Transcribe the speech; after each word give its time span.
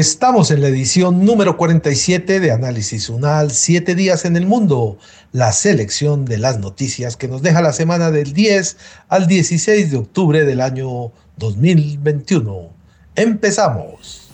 Estamos 0.00 0.50
en 0.50 0.62
la 0.62 0.68
edición 0.68 1.26
número 1.26 1.58
47 1.58 2.40
de 2.40 2.52
Análisis 2.52 3.10
Unal, 3.10 3.50
Siete 3.50 3.94
días 3.94 4.24
en 4.24 4.34
el 4.34 4.46
mundo, 4.46 4.96
la 5.30 5.52
selección 5.52 6.24
de 6.24 6.38
las 6.38 6.58
noticias 6.58 7.18
que 7.18 7.28
nos 7.28 7.42
deja 7.42 7.60
la 7.60 7.74
semana 7.74 8.10
del 8.10 8.32
10 8.32 8.78
al 9.08 9.26
16 9.26 9.90
de 9.90 9.98
octubre 9.98 10.46
del 10.46 10.62
año 10.62 11.12
2021. 11.36 12.70
Empezamos. 13.14 14.30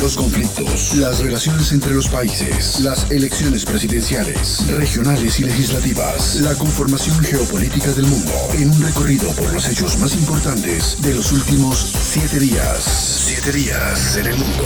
Los 0.00 0.16
conflictos, 0.16 0.94
las 0.94 1.18
relaciones 1.18 1.72
entre 1.72 1.92
los 1.92 2.08
países, 2.08 2.80
las 2.80 3.10
elecciones 3.10 3.64
presidenciales, 3.64 4.64
regionales 4.68 5.40
y 5.40 5.44
legislativas, 5.44 6.36
la 6.36 6.54
conformación 6.54 7.18
geopolítica 7.18 7.90
del 7.92 8.06
mundo, 8.06 8.32
en 8.54 8.70
un 8.70 8.80
recorrido 8.80 9.28
por 9.32 9.52
los 9.52 9.68
hechos 9.68 9.98
más 9.98 10.14
importantes 10.14 11.02
de 11.02 11.14
los 11.14 11.32
últimos 11.32 11.78
siete 11.78 12.38
días. 12.38 12.84
Siete 13.26 13.52
días 13.52 14.16
en 14.16 14.26
el 14.26 14.36
mundo. 14.36 14.64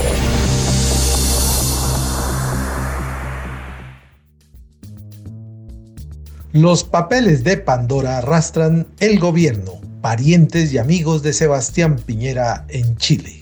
Los 6.53 6.84
papeles 6.84 7.43
de 7.43 7.56
Pandora 7.56 8.19
arrastran 8.19 8.87
el 9.01 9.19
gobierno, 9.19 9.81
parientes 10.03 10.73
y 10.75 10.78
amigos 10.78 11.23
de 11.23 11.33
Sebastián 11.33 11.97
Piñera 11.97 12.67
en 12.69 12.99
Chile. 12.99 13.42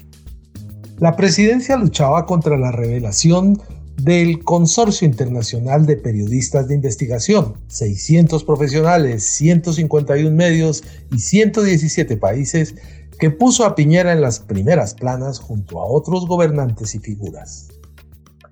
La 1.00 1.16
presidencia 1.16 1.78
luchaba 1.78 2.26
contra 2.26 2.58
la 2.58 2.72
revelación 2.72 3.58
del 3.96 4.44
Consorcio 4.44 5.08
Internacional 5.08 5.86
de 5.86 5.96
Periodistas 5.96 6.68
de 6.68 6.74
Investigación, 6.74 7.54
600 7.68 8.44
profesionales, 8.44 9.24
151 9.24 10.30
medios 10.30 10.84
y 11.10 11.20
117 11.20 12.18
países, 12.18 12.74
que 13.18 13.30
puso 13.30 13.64
a 13.64 13.74
Piñera 13.74 14.12
en 14.12 14.20
las 14.20 14.40
primeras 14.40 14.92
planas 14.92 15.38
junto 15.38 15.80
a 15.80 15.86
otros 15.86 16.26
gobernantes 16.26 16.94
y 16.94 16.98
figuras. 16.98 17.68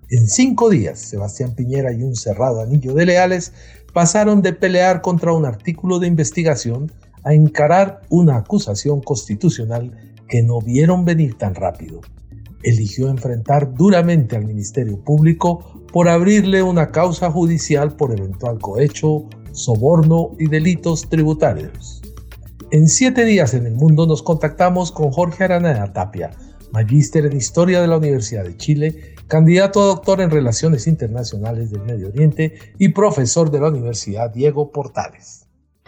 En 0.08 0.26
cinco 0.26 0.70
días, 0.70 0.98
Sebastián 1.00 1.54
Piñera 1.54 1.92
y 1.92 2.02
un 2.02 2.16
cerrado 2.16 2.62
anillo 2.62 2.94
de 2.94 3.04
leales 3.04 3.52
pasaron 3.92 4.40
de 4.40 4.54
pelear 4.54 5.02
contra 5.02 5.34
un 5.34 5.44
artículo 5.44 5.98
de 5.98 6.06
investigación 6.06 6.90
a 7.24 7.34
encarar 7.34 8.00
una 8.08 8.38
acusación 8.38 9.02
constitucional 9.02 9.92
que 10.30 10.40
no 10.42 10.62
vieron 10.62 11.04
venir 11.04 11.36
tan 11.36 11.54
rápido 11.54 12.00
eligió 12.62 13.08
enfrentar 13.08 13.74
duramente 13.74 14.36
al 14.36 14.44
Ministerio 14.44 15.02
Público 15.02 15.82
por 15.92 16.08
abrirle 16.08 16.62
una 16.62 16.90
causa 16.90 17.30
judicial 17.30 17.96
por 17.96 18.12
eventual 18.12 18.58
cohecho, 18.58 19.24
soborno 19.52 20.32
y 20.38 20.48
delitos 20.48 21.08
tributarios. 21.08 22.02
En 22.70 22.88
siete 22.88 23.24
días 23.24 23.54
en 23.54 23.66
el 23.66 23.74
mundo 23.74 24.06
nos 24.06 24.22
contactamos 24.22 24.92
con 24.92 25.10
Jorge 25.10 25.44
Araneda 25.44 25.92
Tapia, 25.92 26.32
magíster 26.70 27.24
en 27.24 27.36
Historia 27.36 27.80
de 27.80 27.88
la 27.88 27.96
Universidad 27.96 28.44
de 28.44 28.56
Chile, 28.56 29.14
candidato 29.26 29.82
a 29.82 29.86
doctor 29.86 30.20
en 30.20 30.30
Relaciones 30.30 30.86
Internacionales 30.86 31.70
del 31.70 31.82
Medio 31.82 32.08
Oriente 32.08 32.54
y 32.78 32.90
profesor 32.90 33.50
de 33.50 33.60
la 33.60 33.68
Universidad 33.68 34.30
Diego 34.30 34.70
Portales. 34.70 35.37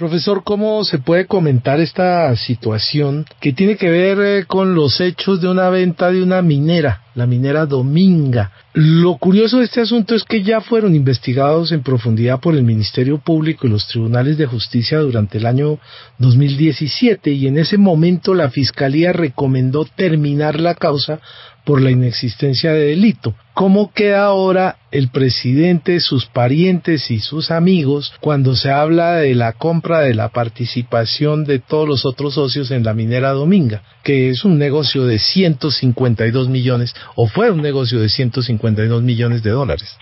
Profesor, 0.00 0.44
¿cómo 0.44 0.82
se 0.82 0.96
puede 0.96 1.26
comentar 1.26 1.78
esta 1.78 2.34
situación 2.34 3.26
que 3.38 3.52
tiene 3.52 3.76
que 3.76 3.90
ver 3.90 4.18
eh, 4.18 4.46
con 4.46 4.74
los 4.74 4.98
hechos 4.98 5.42
de 5.42 5.48
una 5.48 5.68
venta 5.68 6.10
de 6.10 6.22
una 6.22 6.40
minera, 6.40 7.02
la 7.14 7.26
minera 7.26 7.66
Dominga? 7.66 8.50
Lo 8.72 9.18
curioso 9.18 9.58
de 9.58 9.64
este 9.64 9.82
asunto 9.82 10.14
es 10.14 10.24
que 10.24 10.42
ya 10.42 10.62
fueron 10.62 10.94
investigados 10.94 11.70
en 11.70 11.82
profundidad 11.82 12.40
por 12.40 12.54
el 12.54 12.62
Ministerio 12.62 13.18
Público 13.18 13.66
y 13.66 13.70
los 13.70 13.88
tribunales 13.88 14.38
de 14.38 14.46
justicia 14.46 15.00
durante 15.00 15.36
el 15.36 15.44
año 15.44 15.78
2017 16.16 17.32
y 17.32 17.46
en 17.48 17.58
ese 17.58 17.76
momento 17.76 18.32
la 18.32 18.48
Fiscalía 18.48 19.12
recomendó 19.12 19.84
terminar 19.84 20.60
la 20.60 20.76
causa 20.76 21.20
por 21.70 21.82
la 21.82 21.92
inexistencia 21.92 22.72
de 22.72 22.86
delito. 22.86 23.32
¿Cómo 23.54 23.92
queda 23.92 24.24
ahora 24.24 24.78
el 24.90 25.08
presidente, 25.08 26.00
sus 26.00 26.26
parientes 26.26 27.12
y 27.12 27.20
sus 27.20 27.52
amigos 27.52 28.12
cuando 28.20 28.56
se 28.56 28.72
habla 28.72 29.18
de 29.18 29.36
la 29.36 29.52
compra 29.52 30.00
de 30.00 30.14
la 30.14 30.30
participación 30.30 31.44
de 31.44 31.60
todos 31.60 31.86
los 31.86 32.04
otros 32.04 32.34
socios 32.34 32.72
en 32.72 32.82
la 32.82 32.92
minera 32.92 33.30
Dominga, 33.30 33.82
que 34.02 34.30
es 34.30 34.44
un 34.44 34.58
negocio 34.58 35.04
de 35.04 35.20
152 35.20 36.48
millones 36.48 36.92
o 37.14 37.28
fue 37.28 37.52
un 37.52 37.62
negocio 37.62 38.00
de 38.00 38.08
152 38.08 39.04
millones 39.04 39.44
de 39.44 39.50
dólares? 39.50 39.96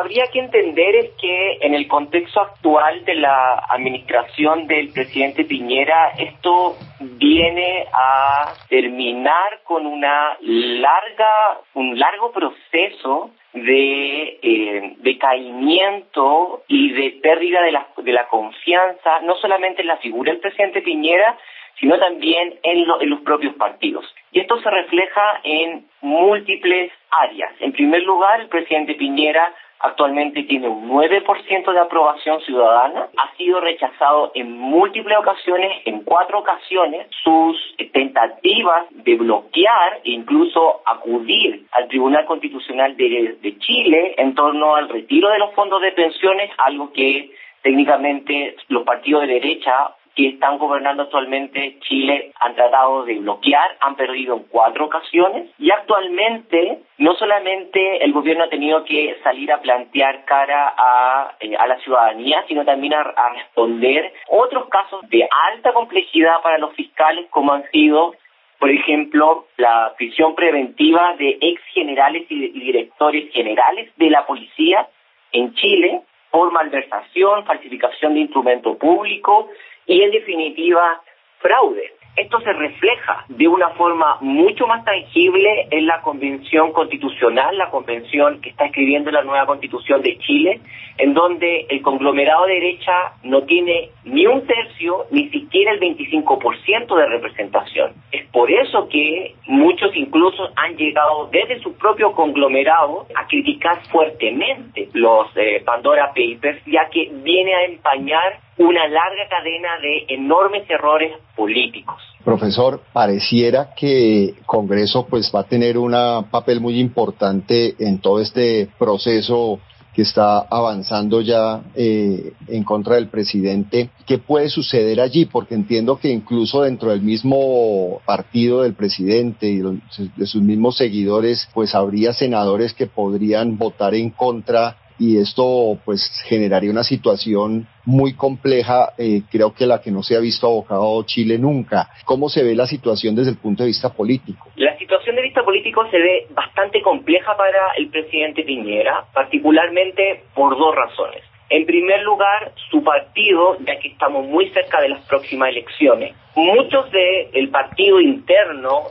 Lo 0.00 0.04
habría 0.06 0.28
que 0.32 0.38
entender 0.38 0.96
es 0.96 1.10
que 1.20 1.58
en 1.60 1.74
el 1.74 1.86
contexto 1.86 2.40
actual 2.40 3.04
de 3.04 3.16
la 3.16 3.66
administración 3.68 4.66
del 4.66 4.90
presidente 4.94 5.44
Piñera, 5.44 6.12
esto 6.16 6.78
viene 7.00 7.84
a 7.92 8.50
terminar 8.70 9.60
con 9.62 9.84
una 9.84 10.38
larga, 10.40 11.60
un 11.74 11.98
largo 11.98 12.32
proceso 12.32 13.32
de 13.52 14.38
eh, 14.40 14.94
decaimiento 15.00 16.62
y 16.66 16.92
de 16.92 17.18
pérdida 17.20 17.60
de 17.60 17.72
la, 17.72 17.86
de 17.98 18.12
la 18.12 18.26
confianza, 18.28 19.20
no 19.20 19.36
solamente 19.36 19.82
en 19.82 19.88
la 19.88 19.98
figura 19.98 20.32
del 20.32 20.40
presidente 20.40 20.80
Piñera, 20.80 21.36
sino 21.78 21.98
también 21.98 22.58
en, 22.62 22.86
en 23.00 23.10
los 23.10 23.20
propios 23.20 23.54
partidos. 23.56 24.06
Y 24.32 24.40
esto 24.40 24.58
se 24.62 24.70
refleja 24.70 25.40
en 25.44 25.86
múltiples 26.00 26.90
áreas. 27.10 27.52
En 27.60 27.72
primer 27.72 28.02
lugar, 28.04 28.40
el 28.40 28.48
presidente 28.48 28.94
Piñera 28.94 29.52
actualmente 29.80 30.42
tiene 30.44 30.68
un 30.68 30.88
9% 30.88 31.72
de 31.72 31.80
aprobación 31.80 32.40
ciudadana, 32.42 33.08
ha 33.16 33.36
sido 33.36 33.60
rechazado 33.60 34.30
en 34.34 34.56
múltiples 34.56 35.18
ocasiones, 35.18 35.70
en 35.86 36.04
cuatro 36.04 36.40
ocasiones, 36.40 37.06
sus 37.24 37.56
tentativas 37.92 38.84
de 38.90 39.16
bloquear 39.16 40.00
e 40.04 40.10
incluso 40.10 40.82
acudir 40.84 41.64
al 41.72 41.88
Tribunal 41.88 42.26
Constitucional 42.26 42.96
de, 42.96 43.38
de 43.40 43.58
Chile 43.58 44.14
en 44.18 44.34
torno 44.34 44.76
al 44.76 44.88
retiro 44.88 45.30
de 45.30 45.38
los 45.38 45.52
fondos 45.54 45.80
de 45.80 45.92
pensiones, 45.92 46.50
algo 46.58 46.92
que 46.92 47.30
técnicamente 47.62 48.56
los 48.68 48.84
partidos 48.84 49.22
de 49.22 49.34
derecha 49.34 49.94
que 50.14 50.28
están 50.28 50.58
gobernando 50.58 51.04
actualmente 51.04 51.78
Chile 51.80 52.32
han 52.40 52.54
tratado 52.54 53.04
de 53.04 53.18
bloquear, 53.18 53.76
han 53.80 53.96
perdido 53.96 54.36
en 54.36 54.44
cuatro 54.44 54.86
ocasiones. 54.86 55.50
Y 55.58 55.70
actualmente 55.70 56.80
no 56.98 57.14
solamente 57.14 58.04
el 58.04 58.12
gobierno 58.12 58.44
ha 58.44 58.48
tenido 58.48 58.84
que 58.84 59.16
salir 59.22 59.52
a 59.52 59.60
plantear 59.60 60.24
cara 60.24 60.74
a, 60.76 61.36
eh, 61.40 61.50
la 61.50 61.78
ciudadanía, 61.80 62.44
sino 62.48 62.64
también 62.64 62.94
a, 62.94 63.30
responder 63.30 64.12
otros 64.28 64.68
casos 64.68 65.08
de 65.08 65.28
alta 65.52 65.72
complejidad 65.72 66.42
para 66.42 66.58
los 66.58 66.74
fiscales 66.74 67.26
como 67.30 67.52
han 67.52 67.68
sido 67.70 68.14
por 68.58 68.70
ejemplo, 68.70 69.46
la 69.56 69.94
prisión 69.96 70.34
preventiva 70.34 71.14
de 71.16 71.38
ex 71.40 71.62
generales 71.72 72.26
y 72.28 72.50
directores 72.50 73.32
generales 73.32 73.90
de 73.96 74.10
la 74.10 74.26
policía 74.26 74.86
en 75.32 75.54
Chile 75.54 76.02
por 76.30 76.52
malversación, 76.52 77.44
falsificación 77.44 78.14
de 78.14 78.20
instrumento 78.20 78.76
público 78.76 79.48
y 79.86 80.02
en 80.02 80.10
definitiva 80.10 81.02
fraude. 81.38 81.92
Esto 82.16 82.40
se 82.40 82.52
refleja 82.52 83.24
de 83.28 83.48
una 83.48 83.70
forma 83.70 84.18
mucho 84.20 84.66
más 84.66 84.84
tangible 84.84 85.68
en 85.70 85.86
la 85.86 86.02
Convención 86.02 86.72
Constitucional, 86.72 87.56
la 87.56 87.70
convención 87.70 88.40
que 88.40 88.50
está 88.50 88.66
escribiendo 88.66 89.10
la 89.10 89.22
nueva 89.22 89.46
Constitución 89.46 90.02
de 90.02 90.18
Chile, 90.18 90.60
en 90.98 91.14
donde 91.14 91.66
el 91.70 91.80
conglomerado 91.82 92.46
de 92.46 92.54
derecha 92.54 92.92
no 93.22 93.42
tiene 93.42 93.90
ni 94.04 94.26
un 94.26 94.46
tercio, 94.46 95.06
ni 95.10 95.28
siquiera 95.30 95.72
el 95.72 95.80
25% 95.80 96.96
de 96.96 97.06
representación. 97.06 97.92
Es 98.12 98.26
por 98.28 98.50
eso 98.50 98.88
que 98.88 99.34
muchos 99.46 99.94
incluso 99.94 100.50
han 100.56 100.76
llegado 100.76 101.28
desde 101.32 101.60
su 101.60 101.74
propio 101.78 102.12
conglomerado 102.12 103.06
a 103.14 103.26
criticar 103.28 103.80
fuertemente 103.90 104.88
los 104.92 105.28
eh, 105.36 105.62
Pandora 105.64 106.08
Papers, 106.08 106.60
ya 106.66 106.88
que 106.90 107.08
viene 107.22 107.54
a 107.54 107.64
empañar 107.64 108.40
una 108.60 108.86
larga 108.88 109.26
cadena 109.30 109.78
de 109.80 110.04
enormes 110.14 110.68
errores 110.68 111.12
políticos. 111.34 111.96
Profesor, 112.22 112.82
pareciera 112.92 113.70
que 113.74 114.34
Congreso 114.44 115.06
pues 115.06 115.32
va 115.34 115.40
a 115.40 115.44
tener 115.44 115.78
un 115.78 115.94
papel 116.30 116.60
muy 116.60 116.78
importante 116.78 117.74
en 117.78 118.00
todo 118.00 118.20
este 118.20 118.68
proceso 118.78 119.60
que 119.94 120.02
está 120.02 120.40
avanzando 120.40 121.22
ya 121.22 121.62
eh, 121.74 122.34
en 122.48 122.62
contra 122.62 122.96
del 122.96 123.08
presidente. 123.08 123.88
¿Qué 124.06 124.18
puede 124.18 124.50
suceder 124.50 125.00
allí? 125.00 125.24
Porque 125.24 125.54
entiendo 125.54 125.98
que 125.98 126.10
incluso 126.10 126.62
dentro 126.62 126.90
del 126.90 127.00
mismo 127.00 128.02
partido 128.04 128.62
del 128.62 128.74
presidente 128.74 129.48
y 129.48 129.60
de 129.60 130.26
sus 130.26 130.42
mismos 130.42 130.76
seguidores, 130.76 131.48
pues 131.54 131.74
habría 131.74 132.12
senadores 132.12 132.74
que 132.74 132.86
podrían 132.86 133.56
votar 133.56 133.94
en 133.94 134.10
contra 134.10 134.76
y 135.00 135.18
esto 135.18 135.78
pues 135.84 136.08
generaría 136.26 136.70
una 136.70 136.84
situación 136.84 137.66
muy 137.86 138.14
compleja, 138.14 138.92
eh, 138.98 139.22
creo 139.32 139.54
que 139.54 139.66
la 139.66 139.80
que 139.80 139.90
no 139.90 140.02
se 140.02 140.14
ha 140.14 140.20
visto 140.20 140.46
abocado 140.46 141.02
Chile 141.04 141.38
nunca. 141.38 141.88
¿Cómo 142.04 142.28
se 142.28 142.44
ve 142.44 142.54
la 142.54 142.66
situación 142.66 143.16
desde 143.16 143.30
el 143.30 143.38
punto 143.38 143.62
de 143.62 143.68
vista 143.68 143.88
político? 143.88 144.48
La 144.56 144.76
situación 144.76 145.16
de 145.16 145.22
vista 145.22 145.42
político 145.42 145.88
se 145.90 145.98
ve 145.98 146.26
bastante 146.34 146.82
compleja 146.82 147.34
para 147.34 147.72
el 147.78 147.88
presidente 147.88 148.42
Piñera, 148.42 149.06
particularmente 149.14 150.24
por 150.34 150.56
dos 150.58 150.74
razones. 150.74 151.29
En 151.50 151.66
primer 151.66 152.00
lugar, 152.02 152.52
su 152.70 152.84
partido, 152.84 153.56
ya 153.66 153.76
que 153.80 153.88
estamos 153.88 154.24
muy 154.24 154.48
cerca 154.50 154.80
de 154.80 154.90
las 154.90 155.04
próximas 155.08 155.48
elecciones, 155.48 156.14
muchos 156.36 156.88
del 156.92 157.48
partido 157.48 158.00
interno, 158.00 158.82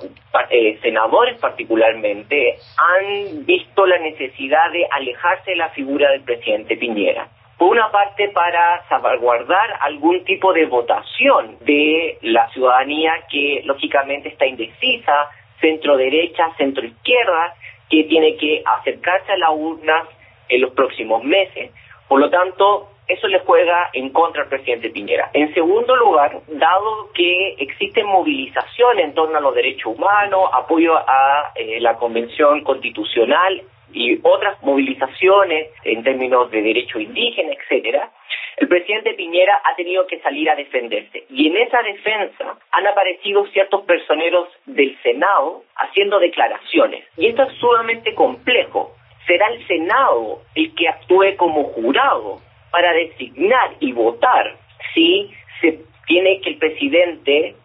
eh, 0.49 0.77
senadores 0.81 1.39
particularmente, 1.39 2.57
han 2.77 3.45
visto 3.45 3.85
la 3.85 3.97
necesidad 3.99 4.71
de 4.73 4.85
alejarse 4.91 5.51
de 5.51 5.55
la 5.55 5.69
figura 5.69 6.11
del 6.11 6.21
presidente 6.23 6.75
Piñera. 6.75 7.29
Por 7.57 7.69
una 7.69 7.89
parte, 7.91 8.27
para 8.27 8.85
salvaguardar 8.89 9.77
algún 9.79 10.25
tipo 10.25 10.51
de 10.51 10.65
votación 10.65 11.55
de 11.61 12.17
la 12.23 12.49
ciudadanía 12.49 13.13
que 13.31 13.61
lógicamente 13.63 14.27
está 14.27 14.45
indecisa, 14.45 15.29
centro 15.61 15.95
derecha, 15.95 16.51
centro 16.57 16.85
izquierda, 16.85 17.55
que 17.89 18.03
tiene 18.03 18.35
que 18.35 18.61
acercarse 18.65 19.31
a 19.31 19.37
las 19.37 19.51
urnas 19.53 20.09
en 20.49 20.59
los 20.59 20.71
próximos 20.73 21.23
meses 21.23 21.71
por 22.09 22.19
lo 22.19 22.29
tanto, 22.31 22.89
eso 23.07 23.27
le 23.27 23.39
juega 23.39 23.89
en 23.93 24.09
contra 24.09 24.43
al 24.43 24.49
presidente 24.49 24.89
Piñera. 24.89 25.29
En 25.33 25.53
segundo 25.53 25.95
lugar, 25.95 26.41
dado 26.47 27.11
que 27.13 27.55
existe 27.59 28.03
movilización 28.03 28.99
en 28.99 29.13
torno 29.13 29.37
a 29.37 29.41
los 29.41 29.53
derechos 29.53 29.95
humanos, 29.95 30.49
apoyo 30.51 30.97
a 30.97 31.51
eh, 31.55 31.79
la 31.79 31.97
Convención 31.97 32.63
Constitucional 32.63 33.61
y 33.93 34.19
otras 34.23 34.61
movilizaciones 34.63 35.69
en 35.83 36.03
términos 36.03 36.49
de 36.51 36.61
derechos 36.61 37.01
indígenas, 37.01 37.57
etcétera, 37.57 38.11
el 38.57 38.67
presidente 38.67 39.13
Piñera 39.13 39.61
ha 39.63 39.75
tenido 39.75 40.05
que 40.05 40.19
salir 40.19 40.49
a 40.49 40.55
defenderse. 40.55 41.25
Y 41.29 41.47
en 41.47 41.57
esa 41.57 41.81
defensa 41.81 42.57
han 42.71 42.87
aparecido 42.87 43.45
ciertos 43.47 43.83
personeros 43.85 44.49
del 44.65 44.97
Senado 45.01 45.63
haciendo 45.75 46.19
declaraciones. 46.19 47.05
Y 47.17 47.27
esto 47.27 47.43
es 47.43 47.53
sumamente 47.59 48.13
complejo, 48.15 48.95
será 49.29 49.47
el 49.49 49.67
Senado 49.67 50.41
el 50.55 50.73
que 50.73 50.89
actúe 50.89 51.35
como 51.37 51.65
jurado 51.65 52.41
para 52.71 52.91
designar 52.93 53.75
y 53.79 53.91
votar. 53.93 54.57
Si 54.93 55.31
se 55.61 55.79
tiene 56.07 56.41
que 56.41 56.49
el 56.49 56.57
presidente, 56.57 57.55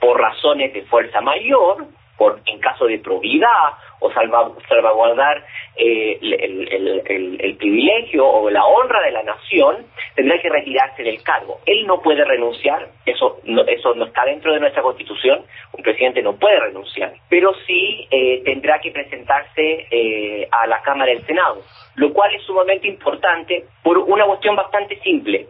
por 0.00 0.20
razones 0.20 0.74
de 0.74 0.82
fuerza 0.82 1.20
mayor, 1.20 1.86
por, 2.22 2.38
en 2.46 2.60
caso 2.60 2.86
de 2.86 3.00
probidad 3.00 3.72
o 3.98 4.08
salvaguardar 4.12 5.44
eh, 5.74 6.18
el, 6.20 7.56
privilegio 7.58 8.24
o 8.24 8.48
la 8.48 8.64
honra 8.64 9.02
de 9.02 9.10
la 9.10 9.24
nación, 9.24 9.86
tendrá 10.14 10.40
que 10.40 10.48
retirarse 10.48 11.02
del 11.02 11.20
cargo. 11.24 11.58
Él 11.66 11.84
no 11.84 12.00
puede 12.00 12.24
renunciar, 12.24 12.90
eso 13.06 13.40
no, 13.42 13.62
eso 13.62 13.96
no 13.96 14.04
está 14.04 14.24
dentro 14.24 14.52
de 14.52 14.60
nuestra 14.60 14.82
constitución, 14.82 15.42
un 15.72 15.82
presidente 15.82 16.22
no 16.22 16.36
puede 16.36 16.60
renunciar, 16.60 17.12
pero 17.28 17.52
sí 17.66 18.06
eh, 18.08 18.42
tendrá 18.44 18.80
que 18.80 18.92
presentarse 18.92 19.88
eh, 19.90 20.48
a 20.48 20.68
la 20.68 20.80
Cámara 20.82 21.10
del 21.10 21.26
Senado, 21.26 21.62
lo 21.96 22.12
cual 22.12 22.32
es 22.36 22.42
sumamente 22.44 22.86
importante 22.86 23.64
por 23.82 23.98
una 23.98 24.26
cuestión 24.26 24.54
bastante 24.54 24.96
simple 25.00 25.48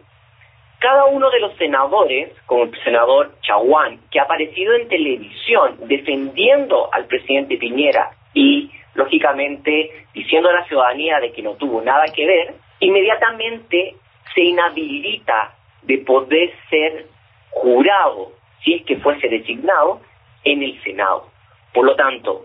cada 0.83 1.05
uno 1.05 1.29
de 1.29 1.39
los 1.39 1.55
senadores, 1.55 2.33
como 2.45 2.63
el 2.63 2.83
senador 2.83 3.31
Chaguán, 3.41 4.01
que 4.11 4.19
ha 4.19 4.23
aparecido 4.23 4.73
en 4.73 4.89
televisión 4.89 5.77
defendiendo 5.87 6.93
al 6.93 7.05
presidente 7.05 7.55
Piñera 7.55 8.11
y, 8.33 8.69
lógicamente, 8.93 10.05
diciendo 10.13 10.49
a 10.49 10.53
la 10.59 10.65
ciudadanía 10.65 11.21
de 11.21 11.31
que 11.31 11.41
no 11.41 11.53
tuvo 11.53 11.81
nada 11.81 12.03
que 12.13 12.27
ver, 12.27 12.55
inmediatamente 12.81 13.95
se 14.35 14.41
inhabilita 14.41 15.55
de 15.83 15.99
poder 15.99 16.51
ser 16.69 17.05
jurado, 17.51 18.33
si 18.61 18.73
es 18.73 18.83
que 18.83 18.97
fuese 18.97 19.29
designado, 19.29 20.01
en 20.43 20.63
el 20.63 20.83
Senado. 20.83 21.29
Por 21.73 21.85
lo 21.85 21.95
tanto, 21.95 22.43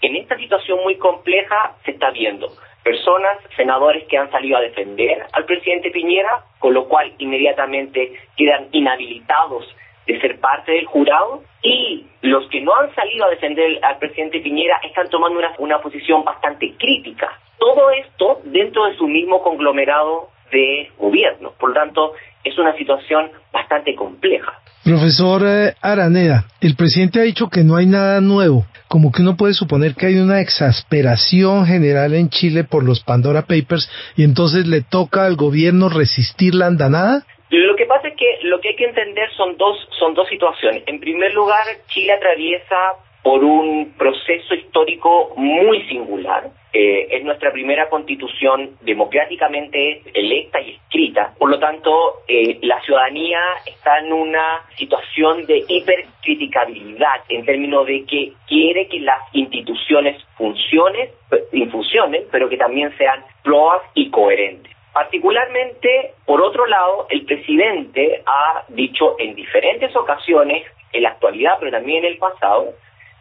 en 0.00 0.16
esta 0.16 0.38
situación 0.38 0.82
muy 0.82 0.96
compleja 0.96 1.76
se 1.84 1.90
está 1.90 2.10
viendo 2.12 2.48
personas, 2.84 3.38
senadores 3.56 4.04
que 4.08 4.18
han 4.18 4.30
salido 4.30 4.58
a 4.58 4.60
defender 4.60 5.26
al 5.32 5.44
presidente 5.46 5.90
Piñera, 5.90 6.44
con 6.58 6.74
lo 6.74 6.86
cual 6.86 7.12
inmediatamente 7.18 8.12
quedan 8.36 8.68
inhabilitados 8.72 9.66
de 10.06 10.20
ser 10.20 10.38
parte 10.38 10.72
del 10.72 10.84
jurado 10.84 11.42
y 11.62 12.06
los 12.20 12.46
que 12.50 12.60
no 12.60 12.74
han 12.76 12.94
salido 12.94 13.24
a 13.24 13.30
defender 13.30 13.82
al 13.82 13.98
presidente 13.98 14.40
Piñera 14.40 14.78
están 14.84 15.08
tomando 15.08 15.38
una, 15.38 15.54
una 15.58 15.80
posición 15.80 16.24
bastante 16.24 16.74
crítica. 16.78 17.40
Todo 17.58 17.90
esto 17.90 18.42
dentro 18.44 18.84
de 18.84 18.96
su 18.96 19.08
mismo 19.08 19.42
conglomerado 19.42 20.28
de 20.52 20.90
gobierno. 20.98 21.52
Por 21.58 21.70
lo 21.70 21.74
tanto, 21.74 22.12
es 22.44 22.58
una 22.58 22.76
situación 22.76 23.30
bastante 23.50 23.94
compleja. 23.94 24.60
Profesor 24.84 25.40
eh, 25.46 25.72
Araneda, 25.80 26.44
el 26.60 26.76
presidente 26.76 27.18
ha 27.18 27.22
dicho 27.22 27.48
que 27.48 27.64
no 27.64 27.76
hay 27.76 27.86
nada 27.86 28.20
nuevo, 28.20 28.66
como 28.86 29.12
que 29.12 29.22
uno 29.22 29.34
puede 29.34 29.54
suponer 29.54 29.94
que 29.94 30.04
hay 30.04 30.16
una 30.16 30.42
exasperación 30.42 31.64
general 31.64 32.12
en 32.12 32.28
Chile 32.28 32.64
por 32.64 32.84
los 32.84 33.02
Pandora 33.02 33.46
Papers 33.48 33.90
y 34.14 34.24
entonces 34.24 34.66
le 34.66 34.82
toca 34.82 35.24
al 35.24 35.36
gobierno 35.36 35.88
resistir 35.88 36.54
la 36.54 36.66
andanada. 36.66 37.24
Lo 37.48 37.76
que 37.76 37.86
pasa 37.86 38.08
es 38.08 38.14
que 38.14 38.26
lo 38.42 38.60
que 38.60 38.68
hay 38.68 38.76
que 38.76 38.84
entender 38.84 39.30
son 39.38 39.56
dos 39.56 39.88
son 39.98 40.12
dos 40.12 40.28
situaciones. 40.28 40.82
En 40.86 41.00
primer 41.00 41.32
lugar, 41.32 41.64
Chile 41.88 42.12
atraviesa 42.12 42.76
por 43.22 43.42
un 43.42 43.94
proceso 43.96 44.54
histórico 44.54 45.32
muy 45.38 45.80
singular. 45.88 46.50
Eh, 46.76 47.06
es 47.18 47.24
nuestra 47.24 47.52
primera 47.52 47.88
constitución 47.88 48.76
democráticamente 48.80 50.02
electa 50.12 50.60
y 50.60 50.72
escrita. 50.72 51.32
Por 51.38 51.48
lo 51.48 51.60
tanto, 51.60 52.22
eh, 52.26 52.58
la 52.62 52.80
ciudadanía 52.80 53.38
está 53.64 54.00
en 54.00 54.12
una 54.12 54.62
situación 54.76 55.46
de 55.46 55.64
hipercriticabilidad 55.68 57.22
en 57.28 57.44
términos 57.44 57.86
de 57.86 58.04
que 58.04 58.32
quiere 58.48 58.88
que 58.88 58.98
las 58.98 59.20
instituciones 59.34 60.20
funcionen, 60.36 61.10
funcionen 61.70 62.24
pero 62.32 62.48
que 62.48 62.56
también 62.56 62.92
sean 62.98 63.24
proas 63.44 63.82
y 63.94 64.10
coherentes. 64.10 64.74
Particularmente, 64.92 66.14
por 66.26 66.42
otro 66.42 66.66
lado, 66.66 67.06
el 67.10 67.24
presidente 67.24 68.22
ha 68.26 68.64
dicho 68.68 69.14
en 69.20 69.36
diferentes 69.36 69.94
ocasiones, 69.94 70.64
en 70.92 71.02
la 71.04 71.10
actualidad, 71.10 71.56
pero 71.60 71.70
también 71.70 72.04
en 72.04 72.12
el 72.12 72.18
pasado, 72.18 72.74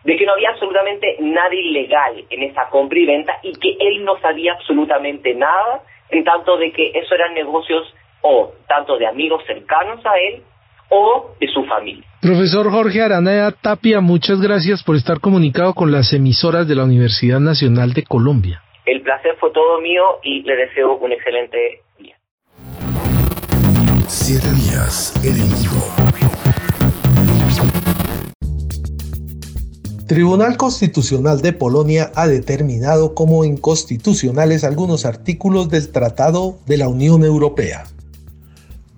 de 0.04 0.18
que 0.18 0.26
no 0.26 0.34
había 0.34 0.50
absolutamente 0.50 1.18
nada 1.20 1.54
ilegal 1.54 2.26
en 2.30 2.44
esa 2.44 2.70
compra 2.70 3.00
y 3.00 3.06
venta 3.06 3.34
y 3.42 3.54
que 3.54 3.78
él 3.80 4.04
no 4.04 4.20
sabía 4.20 4.54
absolutamente 4.54 5.34
nada, 5.34 5.84
en 6.10 6.24
tanto 6.24 6.58
de 6.58 6.72
que 6.72 6.92
eso 6.94 7.16
eran 7.16 7.34
negocios 7.34 7.94
o 8.22 8.54
tanto 8.68 8.98
de 8.98 9.08
amigos 9.08 9.44
cercanos 9.46 10.06
a 10.06 10.18
él 10.18 10.44
o 10.90 11.36
de 11.40 11.48
su 11.48 11.64
familia. 11.66 12.06
Profesor 12.22 12.70
Jorge 12.70 13.02
Aranea 13.02 13.52
Tapia, 13.52 14.00
muchas 14.00 14.42
gracias 14.42 14.84
por 14.84 14.96
estar 14.96 15.20
comunicado 15.20 15.74
con 15.74 15.92
las 15.92 16.14
emisoras 16.14 16.68
de 16.68 16.76
la 16.76 16.84
Universidad 16.84 17.40
Nacional 17.40 17.94
de 17.94 18.04
Colombia. 18.04 18.62
El 18.86 19.02
placer 19.02 19.36
fue 19.40 19.52
todo 19.52 19.80
mío 19.82 20.04
y 20.24 20.42
le 20.44 20.56
deseo 20.56 20.98
un 20.98 21.12
excelente 21.12 21.82
día. 21.98 22.16
Siete 24.08 24.50
días 24.56 25.16
en 25.26 26.13
Tribunal 30.14 30.58
Constitucional 30.58 31.42
de 31.42 31.54
Polonia 31.54 32.12
ha 32.14 32.28
determinado 32.28 33.16
como 33.16 33.46
inconstitucionales 33.46 34.64
algunos 34.64 35.06
artículos 35.06 35.70
del 35.70 35.90
Tratado 35.90 36.60
de 36.68 36.78
la 36.78 36.88
Unión 36.88 37.24
Europea. 37.24 37.86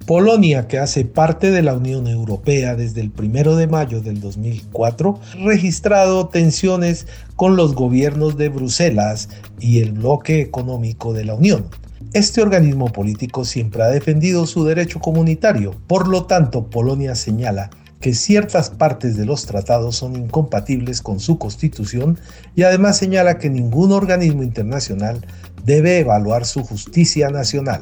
Polonia, 0.05 0.67
que 0.67 0.77
hace 0.77 1.05
parte 1.05 1.51
de 1.51 1.62
la 1.62 1.74
Unión 1.74 2.07
Europea 2.07 2.75
desde 2.75 3.00
el 3.00 3.13
1 3.17 3.55
de 3.55 3.65
mayo 3.65 4.01
del 4.01 4.19
2004, 4.19 5.17
ha 5.31 5.45
registrado 5.45 6.27
tensiones 6.27 7.07
con 7.38 7.55
los 7.55 7.75
gobiernos 7.75 8.36
de 8.36 8.50
Bruselas 8.50 9.29
y 9.57 9.79
el 9.79 9.93
bloque 9.93 10.41
económico 10.41 11.13
de 11.13 11.24
la 11.24 11.36
Unión. 11.36 11.67
Este 12.12 12.41
organismo 12.41 12.91
político 12.91 13.45
siempre 13.45 13.84
ha 13.84 13.88
defendido 13.88 14.45
su 14.48 14.65
derecho 14.65 15.00
comunitario, 15.00 15.75
por 15.88 16.10
lo 16.10 16.25
tanto 16.25 16.65
Polonia 16.65 17.15
señala 17.15 17.69
que 18.06 18.14
ciertas 18.14 18.70
partes 18.70 19.18
de 19.18 19.26
los 19.26 19.48
tratados 19.48 19.96
son 19.96 20.16
incompatibles 20.16 21.02
con 21.02 21.20
su 21.20 21.40
constitución 21.40 22.20
y 22.54 22.62
además 22.62 23.00
señala 23.00 23.40
que 23.40 23.50
ningún 23.50 23.92
organismo 23.92 24.44
internacional 24.44 25.26
debe 25.64 25.98
evaluar 25.98 26.46
su 26.46 26.64
justicia 26.64 27.30
nacional. 27.30 27.82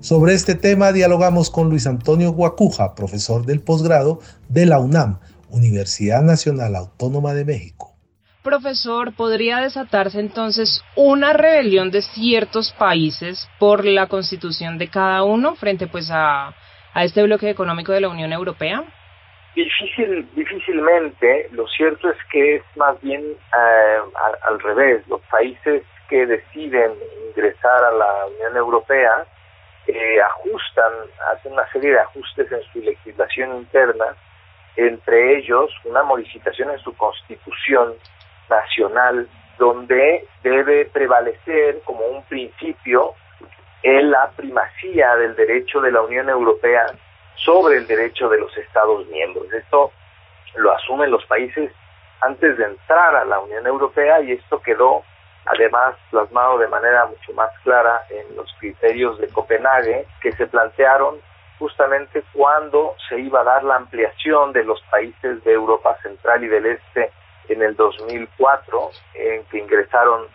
Sobre 0.00 0.34
este 0.34 0.56
tema 0.56 0.90
dialogamos 0.90 1.48
con 1.48 1.70
Luis 1.70 1.86
Antonio 1.86 2.32
Guacuja, 2.32 2.96
profesor 2.96 3.46
del 3.46 3.60
posgrado 3.60 4.18
de 4.48 4.66
la 4.66 4.80
UNAM, 4.80 5.20
Universidad 5.48 6.22
Nacional 6.22 6.74
Autónoma 6.74 7.32
de 7.32 7.44
México. 7.44 7.94
Profesor, 8.42 9.14
¿podría 9.14 9.58
desatarse 9.58 10.18
entonces 10.18 10.82
una 10.96 11.34
rebelión 11.34 11.92
de 11.92 12.02
ciertos 12.02 12.74
países 12.76 13.46
por 13.60 13.84
la 13.84 14.08
constitución 14.08 14.76
de 14.78 14.88
cada 14.88 15.22
uno 15.22 15.54
frente 15.54 15.86
pues 15.86 16.10
a, 16.10 16.48
a 16.48 17.04
este 17.04 17.22
bloque 17.22 17.48
económico 17.48 17.92
de 17.92 18.00
la 18.00 18.08
Unión 18.08 18.32
Europea? 18.32 18.84
Difícil, 19.54 20.26
difícilmente. 20.34 21.48
Lo 21.52 21.66
cierto 21.68 22.08
es 22.10 22.16
que 22.30 22.56
es 22.56 22.62
más 22.76 23.00
bien 23.02 23.22
eh, 23.22 23.98
al, 24.46 24.60
revés. 24.60 25.06
Los 25.08 25.20
países 25.22 25.82
que 26.08 26.26
deciden 26.26 26.92
ingresar 27.28 27.84
a 27.84 27.92
la 27.92 28.26
Unión 28.26 28.56
Europea 28.56 29.26
eh, 29.86 30.20
ajustan, 30.22 30.92
hacen 31.32 31.52
una 31.52 31.70
serie 31.70 31.90
de 31.90 32.00
ajustes 32.00 32.50
en 32.50 32.62
su 32.72 32.80
legislación 32.80 33.56
interna, 33.58 34.16
entre 34.76 35.38
ellos 35.38 35.70
una 35.84 36.02
modificación 36.02 36.70
en 36.70 36.78
su 36.78 36.96
constitución 36.96 37.94
nacional, 38.48 39.28
donde 39.58 40.26
debe 40.42 40.86
prevalecer 40.86 41.80
como 41.84 42.06
un 42.06 42.22
principio 42.24 43.14
en 43.82 44.10
la 44.10 44.30
primacía 44.30 45.14
del 45.16 45.36
derecho 45.36 45.80
de 45.82 45.92
la 45.92 46.00
Unión 46.00 46.28
Europea 46.30 46.86
sobre 47.36 47.78
el 47.78 47.86
derecho 47.86 48.28
de 48.28 48.38
los 48.38 48.56
Estados 48.56 49.06
miembros. 49.08 49.52
Esto 49.52 49.92
lo 50.56 50.72
asumen 50.72 51.10
los 51.10 51.24
países 51.26 51.72
antes 52.20 52.56
de 52.56 52.64
entrar 52.64 53.16
a 53.16 53.24
la 53.24 53.40
Unión 53.40 53.66
Europea 53.66 54.20
y 54.20 54.32
esto 54.32 54.60
quedó 54.62 55.02
además 55.46 55.96
plasmado 56.10 56.58
de 56.58 56.68
manera 56.68 57.06
mucho 57.06 57.32
más 57.32 57.50
clara 57.64 58.02
en 58.10 58.36
los 58.36 58.52
criterios 58.60 59.18
de 59.18 59.28
Copenhague 59.28 60.06
que 60.20 60.32
se 60.32 60.46
plantearon 60.46 61.16
justamente 61.58 62.22
cuando 62.32 62.94
se 63.08 63.18
iba 63.20 63.40
a 63.40 63.44
dar 63.44 63.64
la 63.64 63.76
ampliación 63.76 64.52
de 64.52 64.64
los 64.64 64.80
países 64.90 65.42
de 65.44 65.52
Europa 65.52 65.96
Central 66.02 66.44
y 66.44 66.48
del 66.48 66.66
Este 66.66 67.12
en 67.48 67.62
el 67.62 67.76
2004, 67.76 68.90
en 69.14 69.44
que 69.44 69.58
ingresaron 69.58 70.26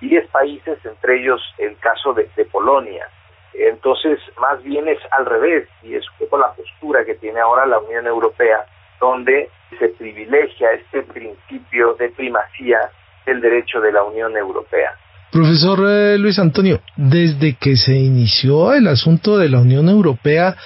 10 0.00 0.28
países, 0.28 0.78
entre 0.84 1.20
ellos 1.20 1.40
el 1.58 1.76
caso 1.78 2.12
de, 2.12 2.28
de 2.36 2.44
Polonia. 2.46 3.08
Entonces, 3.54 4.18
más 4.40 4.62
bien 4.62 4.88
es 4.88 4.98
al 5.16 5.26
revés, 5.26 5.68
y 5.82 5.94
es 5.94 6.04
un 6.10 6.26
poco 6.26 6.38
la 6.38 6.52
postura 6.52 7.04
que 7.04 7.14
tiene 7.14 7.40
ahora 7.40 7.66
la 7.66 7.78
Unión 7.78 8.06
Europea, 8.06 8.64
donde 9.00 9.50
se 9.78 9.88
privilegia 9.88 10.72
este 10.72 11.02
principio 11.02 11.94
de 11.94 12.08
primacía 12.10 12.78
del 13.26 13.40
derecho 13.40 13.80
de 13.80 13.92
la 13.92 14.02
Unión 14.04 14.36
Europea. 14.36 14.92
Profesor 15.30 15.78
eh, 15.88 16.18
Luis 16.18 16.38
Antonio, 16.38 16.80
desde 16.96 17.54
que 17.54 17.76
se 17.76 17.94
inició 17.94 18.74
el 18.74 18.86
asunto 18.86 19.38
de 19.38 19.48
la 19.48 19.60
Unión 19.60 19.88
Europea, 19.88 20.56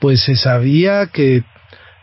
pues 0.00 0.22
se 0.24 0.36
sabía 0.36 1.08
que 1.12 1.42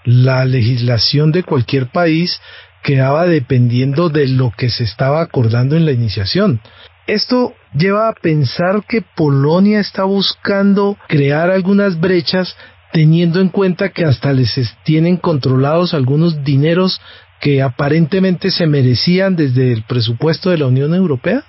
la 0.03 0.45
legislación 0.45 1.31
de 1.31 1.43
cualquier 1.43 1.87
país 1.87 2.41
quedaba 2.83 3.25
dependiendo 3.25 4.09
de 4.09 4.27
lo 4.27 4.51
que 4.57 4.69
se 4.69 4.83
estaba 4.83 5.21
acordando 5.21 5.75
en 5.75 5.85
la 5.85 5.91
iniciación. 5.91 6.61
Esto 7.07 7.53
lleva 7.73 8.09
a 8.09 8.13
pensar 8.13 8.83
que 8.87 9.01
Polonia 9.01 9.79
está 9.79 10.03
buscando 10.03 10.97
crear 11.07 11.49
algunas 11.49 11.99
brechas 11.99 12.57
teniendo 12.91 13.39
en 13.39 13.49
cuenta 13.49 13.89
que 13.89 14.05
hasta 14.05 14.33
les 14.33 14.55
tienen 14.83 15.17
controlados 15.17 15.93
algunos 15.93 16.43
dineros 16.43 16.99
que 17.39 17.61
aparentemente 17.61 18.51
se 18.51 18.67
merecían 18.67 19.35
desde 19.35 19.71
el 19.71 19.83
presupuesto 19.83 20.49
de 20.49 20.57
la 20.57 20.67
Unión 20.67 20.93
Europea? 20.93 21.43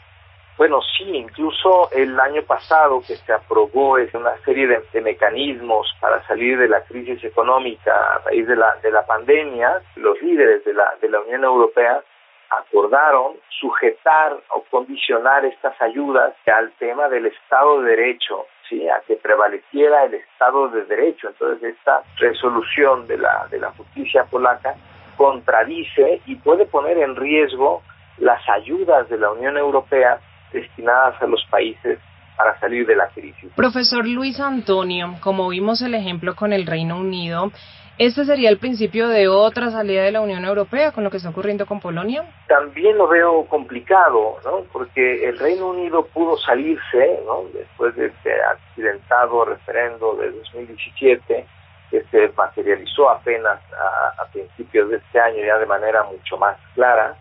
Bueno, 0.56 0.80
sí, 0.82 1.04
incluso 1.16 1.90
el 1.90 2.20
año 2.20 2.42
pasado 2.42 3.00
que 3.00 3.16
se 3.16 3.32
aprobó 3.32 3.96
una 4.12 4.36
serie 4.44 4.66
de, 4.66 5.00
mecanismos 5.00 5.86
para 6.00 6.22
salir 6.26 6.58
de 6.58 6.68
la 6.68 6.82
crisis 6.84 7.24
económica 7.24 7.92
a 7.92 8.18
raíz 8.26 8.46
de 8.46 8.56
la, 8.56 8.76
de 8.82 8.90
la 8.90 9.06
pandemia, 9.06 9.80
los 9.96 10.20
líderes 10.20 10.62
de 10.66 10.74
la, 10.74 10.84
de 11.00 11.08
la 11.08 11.20
Unión 11.20 11.44
Europea 11.44 12.02
acordaron 12.50 13.37
sujetar 13.61 14.37
o 14.54 14.64
condicionar 14.71 15.45
estas 15.45 15.80
ayudas 15.80 16.35
al 16.47 16.73
tema 16.73 17.09
del 17.09 17.26
Estado 17.26 17.83
de 17.83 17.90
Derecho, 17.90 18.47
¿sí? 18.69 18.88
a 18.88 19.00
que 19.07 19.16
prevaleciera 19.16 20.04
el 20.04 20.14
Estado 20.14 20.69
de 20.69 20.85
Derecho. 20.85 21.28
Entonces, 21.28 21.75
esta 21.76 22.02
resolución 22.16 23.07
de 23.07 23.19
la, 23.19 23.47
de 23.50 23.59
la 23.61 23.71
justicia 23.73 24.25
polaca 24.25 24.75
contradice 25.16 26.23
y 26.26 26.37
puede 26.37 26.66
poner 26.66 26.99
en 26.99 27.14
riesgo 27.14 27.83
las 28.19 28.40
ayudas 28.49 29.09
de 29.09 29.19
la 29.19 29.30
Unión 29.30 29.57
Europea 29.57 30.19
destinadas 30.52 31.21
a 31.23 31.26
los 31.26 31.45
países 31.50 31.99
para 32.37 32.59
salir 32.59 32.87
de 32.87 32.97
la 32.97 33.09
crisis. 33.09 33.52
Profesor 33.54 34.07
Luis 34.07 34.40
Antonio, 34.40 35.16
como 35.21 35.49
vimos 35.50 35.83
el 35.83 35.95
ejemplo 35.95 36.35
con 36.35 36.54
el 36.54 36.66
Reino 36.66 36.97
Unido, 36.97 37.52
¿Este 38.00 38.25
sería 38.25 38.49
el 38.49 38.57
principio 38.57 39.09
de 39.09 39.28
otra 39.28 39.71
salida 39.71 40.04
de 40.04 40.11
la 40.11 40.23
Unión 40.23 40.42
Europea 40.47 40.90
con 40.90 41.04
lo 41.04 41.11
que 41.11 41.19
está 41.19 41.28
ocurriendo 41.28 41.66
con 41.66 41.80
Polonia? 41.80 42.25
También 42.49 42.97
lo 42.97 43.07
veo 43.07 43.45
complicado, 43.45 44.38
¿no? 44.42 44.64
Porque 44.73 45.28
el 45.28 45.38
Reino 45.38 45.69
Unido 45.69 46.07
pudo 46.07 46.38
salirse, 46.38 47.21
¿no? 47.26 47.45
Después 47.52 47.95
de 47.97 48.07
este 48.07 48.33
accidentado 48.42 49.45
referendo 49.45 50.14
de 50.14 50.30
2017, 50.30 51.47
que 51.90 52.02
se 52.04 52.33
materializó 52.35 53.11
apenas 53.11 53.61
a, 53.75 54.25
principios 54.33 54.88
de 54.88 54.97
este 54.97 55.21
año 55.21 55.45
ya 55.45 55.59
de 55.59 55.66
manera 55.66 56.02
mucho 56.04 56.38
más 56.38 56.57
clara. 56.75 57.16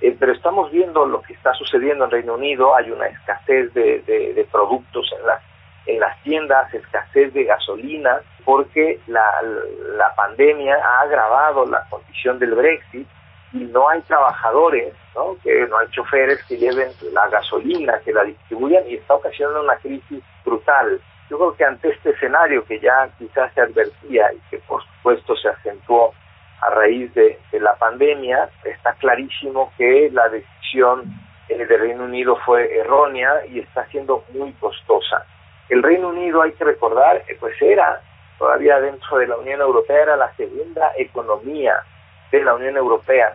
Eh, 0.00 0.16
pero 0.18 0.32
estamos 0.32 0.68
viendo 0.72 1.06
lo 1.06 1.22
que 1.22 1.34
está 1.34 1.54
sucediendo 1.54 2.06
en 2.06 2.10
Reino 2.10 2.34
Unido, 2.34 2.74
hay 2.74 2.90
una 2.90 3.06
escasez 3.06 3.72
de, 3.72 4.02
de 4.02 4.48
productos 4.50 5.08
en 5.16 5.26
las 5.28 5.40
en 5.86 6.00
las 6.00 6.20
tiendas, 6.22 6.72
escasez 6.72 7.32
de 7.34 7.44
gasolina, 7.44 8.20
porque 8.44 9.00
la, 9.06 9.24
la 9.96 10.14
pandemia 10.14 10.76
ha 10.76 11.00
agravado 11.02 11.66
la 11.66 11.84
condición 11.88 12.38
del 12.38 12.54
Brexit 12.54 13.06
y 13.52 13.58
no 13.58 13.88
hay 13.88 14.00
trabajadores, 14.02 14.94
¿no? 15.14 15.36
que 15.42 15.66
no 15.68 15.78
hay 15.78 15.88
choferes 15.90 16.42
que 16.44 16.56
lleven 16.56 16.88
la 17.12 17.28
gasolina, 17.28 18.00
que 18.04 18.12
la 18.12 18.24
distribuyan 18.24 18.84
y 18.88 18.94
está 18.94 19.14
ocasionando 19.14 19.62
una 19.62 19.76
crisis 19.76 20.22
brutal. 20.44 21.00
Yo 21.30 21.38
creo 21.38 21.56
que 21.56 21.64
ante 21.64 21.88
este 21.88 22.10
escenario 22.10 22.64
que 22.64 22.80
ya 22.80 23.08
quizás 23.18 23.52
se 23.54 23.60
advertía 23.60 24.32
y 24.32 24.38
que 24.50 24.58
por 24.58 24.82
supuesto 24.84 25.36
se 25.36 25.48
acentuó 25.48 26.12
a 26.60 26.70
raíz 26.70 27.12
de, 27.14 27.38
de 27.52 27.60
la 27.60 27.74
pandemia, 27.76 28.48
está 28.64 28.92
clarísimo 28.94 29.72
que 29.78 30.10
la 30.12 30.28
decisión 30.28 31.04
eh, 31.48 31.66
del 31.66 31.80
Reino 31.80 32.04
Unido 32.04 32.36
fue 32.44 32.78
errónea 32.78 33.46
y 33.46 33.60
está 33.60 33.86
siendo 33.86 34.24
muy 34.32 34.52
costosa. 34.54 35.26
El 35.68 35.82
Reino 35.82 36.08
Unido, 36.08 36.42
hay 36.42 36.52
que 36.52 36.64
recordar, 36.64 37.22
eh, 37.28 37.36
pues 37.38 37.60
era 37.60 38.00
todavía 38.38 38.80
dentro 38.80 39.18
de 39.18 39.26
la 39.26 39.36
Unión 39.36 39.60
Europea, 39.60 40.02
era 40.02 40.16
la 40.16 40.34
segunda 40.36 40.92
economía 40.96 41.82
de 42.30 42.42
la 42.42 42.54
Unión 42.54 42.76
Europea 42.76 43.34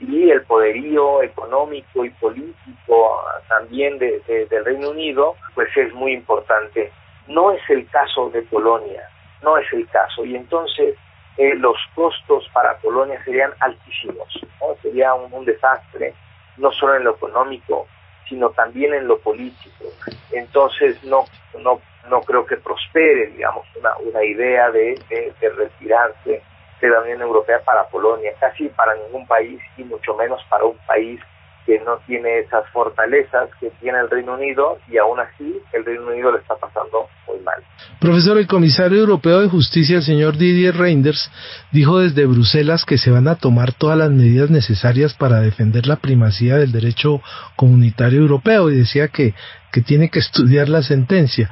y 0.00 0.30
el 0.30 0.42
poderío 0.42 1.22
económico 1.22 2.04
y 2.04 2.10
político 2.10 3.20
ah, 3.20 3.40
también 3.48 3.98
de, 3.98 4.20
del 4.48 4.64
Reino 4.64 4.90
Unido, 4.90 5.36
pues 5.54 5.68
es 5.76 5.92
muy 5.92 6.12
importante. 6.12 6.90
No 7.28 7.52
es 7.52 7.60
el 7.68 7.86
caso 7.88 8.30
de 8.30 8.42
Polonia, 8.42 9.08
no 9.42 9.58
es 9.58 9.70
el 9.72 9.86
caso. 9.88 10.24
Y 10.24 10.34
entonces 10.34 10.96
eh, 11.36 11.54
los 11.56 11.76
costos 11.94 12.48
para 12.52 12.76
Polonia 12.78 13.22
serían 13.24 13.52
altísimos, 13.60 14.28
sería 14.82 15.14
un 15.14 15.44
desastre, 15.44 16.14
no 16.56 16.72
solo 16.72 16.96
en 16.96 17.04
lo 17.04 17.12
económico, 17.12 17.86
sino 18.28 18.50
también 18.50 18.94
en 18.94 19.06
lo 19.06 19.18
político. 19.18 19.84
Entonces 20.32 21.02
no, 21.04 21.26
no, 21.58 21.80
no 22.08 22.20
creo 22.22 22.46
que 22.46 22.56
prospere, 22.56 23.26
digamos, 23.28 23.66
una, 23.76 23.96
una 23.98 24.24
idea 24.24 24.70
de, 24.70 24.98
de, 25.08 25.50
retirarse 25.50 26.42
de 26.80 26.88
la 26.88 27.00
Unión 27.00 27.20
Europea 27.20 27.60
para 27.64 27.86
Polonia, 27.88 28.32
casi 28.40 28.68
para 28.70 28.94
ningún 28.94 29.26
país 29.26 29.60
y 29.76 29.84
mucho 29.84 30.14
menos 30.14 30.42
para 30.48 30.64
un 30.64 30.78
país 30.86 31.20
que 31.66 31.78
no 31.80 31.98
tiene 32.06 32.40
esas 32.40 32.68
fortalezas 32.72 33.50
que 33.60 33.70
tiene 33.80 33.98
el 34.00 34.10
Reino 34.10 34.34
Unido 34.34 34.78
y 34.88 34.98
aún 34.98 35.20
así 35.20 35.60
el 35.72 35.84
Reino 35.84 36.06
Unido 36.06 36.32
le 36.32 36.38
está 36.38 36.56
pasando 36.56 37.08
muy 37.26 37.38
mal. 37.40 37.62
Profesor, 38.00 38.38
el 38.38 38.46
comisario 38.46 38.98
europeo 38.98 39.40
de 39.40 39.48
justicia, 39.48 39.96
el 39.96 40.02
señor 40.02 40.36
Didier 40.36 40.76
Reinders, 40.76 41.30
dijo 41.70 41.98
desde 41.98 42.26
Bruselas 42.26 42.84
que 42.84 42.98
se 42.98 43.10
van 43.10 43.28
a 43.28 43.36
tomar 43.36 43.72
todas 43.72 43.98
las 43.98 44.10
medidas 44.10 44.50
necesarias 44.50 45.14
para 45.14 45.40
defender 45.40 45.86
la 45.86 45.96
primacía 45.96 46.56
del 46.56 46.72
derecho 46.72 47.20
comunitario 47.56 48.20
europeo 48.20 48.70
y 48.70 48.76
decía 48.76 49.08
que, 49.08 49.34
que 49.70 49.82
tiene 49.82 50.08
que 50.08 50.18
estudiar 50.18 50.68
la 50.68 50.82
sentencia. 50.82 51.50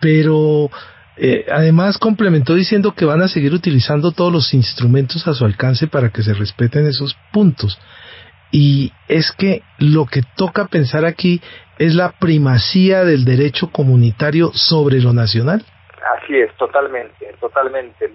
Pero 0.00 0.70
eh, 1.16 1.46
además 1.50 1.98
complementó 1.98 2.54
diciendo 2.54 2.94
que 2.94 3.04
van 3.04 3.22
a 3.22 3.28
seguir 3.28 3.52
utilizando 3.52 4.12
todos 4.12 4.32
los 4.32 4.54
instrumentos 4.54 5.26
a 5.26 5.34
su 5.34 5.44
alcance 5.44 5.86
para 5.86 6.10
que 6.10 6.22
se 6.22 6.34
respeten 6.34 6.86
esos 6.86 7.16
puntos 7.32 7.78
y 8.50 8.92
es 9.08 9.32
que 9.32 9.62
lo 9.78 10.06
que 10.06 10.22
toca 10.36 10.66
pensar 10.66 11.04
aquí 11.04 11.40
es 11.78 11.94
la 11.94 12.12
primacía 12.12 13.04
del 13.04 13.24
derecho 13.24 13.70
comunitario 13.72 14.50
sobre 14.52 15.00
lo 15.00 15.12
nacional. 15.12 15.64
Así 16.18 16.38
es, 16.38 16.54
totalmente, 16.56 17.34
totalmente. 17.40 18.10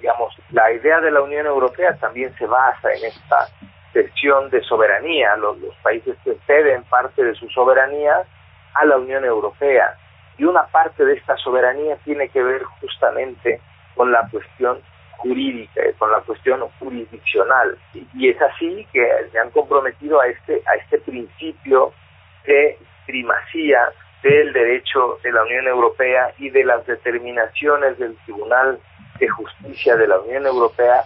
digamos, 0.00 0.34
la 0.50 0.72
idea 0.72 1.00
de 1.00 1.10
la 1.10 1.22
Unión 1.22 1.46
Europea 1.46 1.96
también 1.96 2.34
se 2.38 2.46
basa 2.46 2.92
en 2.92 3.04
esta 3.04 3.48
cesión 3.92 4.50
de 4.50 4.62
soberanía. 4.62 5.36
Los, 5.36 5.58
los 5.60 5.74
países 5.76 6.16
que 6.24 6.36
ceden 6.46 6.84
parte 6.84 7.22
de 7.22 7.34
su 7.34 7.48
soberanía 7.50 8.24
a 8.74 8.84
la 8.84 8.96
Unión 8.98 9.24
Europea. 9.24 9.96
Y 10.38 10.44
una 10.44 10.66
parte 10.66 11.04
de 11.04 11.14
esta 11.14 11.36
soberanía 11.36 11.96
tiene 12.04 12.28
que 12.28 12.42
ver 12.42 12.62
justamente 12.80 13.60
con 13.94 14.12
la 14.12 14.28
cuestión 14.30 14.78
jurídica, 15.16 15.82
con 15.98 16.10
la 16.10 16.20
cuestión 16.20 16.60
jurisdiccional. 16.78 17.78
Y, 17.94 18.28
es 18.28 18.40
así 18.40 18.86
que 18.92 19.08
se 19.30 19.38
han 19.38 19.50
comprometido 19.50 20.20
a 20.20 20.26
este, 20.26 20.62
a 20.66 20.74
este 20.76 20.98
principio 20.98 21.92
de 22.46 22.78
primacía 23.06 23.80
del 24.22 24.52
derecho 24.52 25.18
de 25.22 25.32
la 25.32 25.42
Unión 25.42 25.66
Europea 25.66 26.32
y 26.38 26.50
de 26.50 26.64
las 26.64 26.86
determinaciones 26.86 27.98
del 27.98 28.16
Tribunal 28.24 28.80
de 29.18 29.28
Justicia 29.28 29.96
de 29.96 30.08
la 30.08 30.18
Unión 30.20 30.46
Europea 30.46 31.04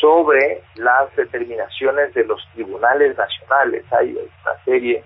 sobre 0.00 0.62
las 0.76 1.14
determinaciones 1.16 2.14
de 2.14 2.24
los 2.24 2.46
tribunales 2.54 3.16
nacionales. 3.16 3.84
Hay 3.92 4.12
una 4.12 4.64
serie 4.64 5.02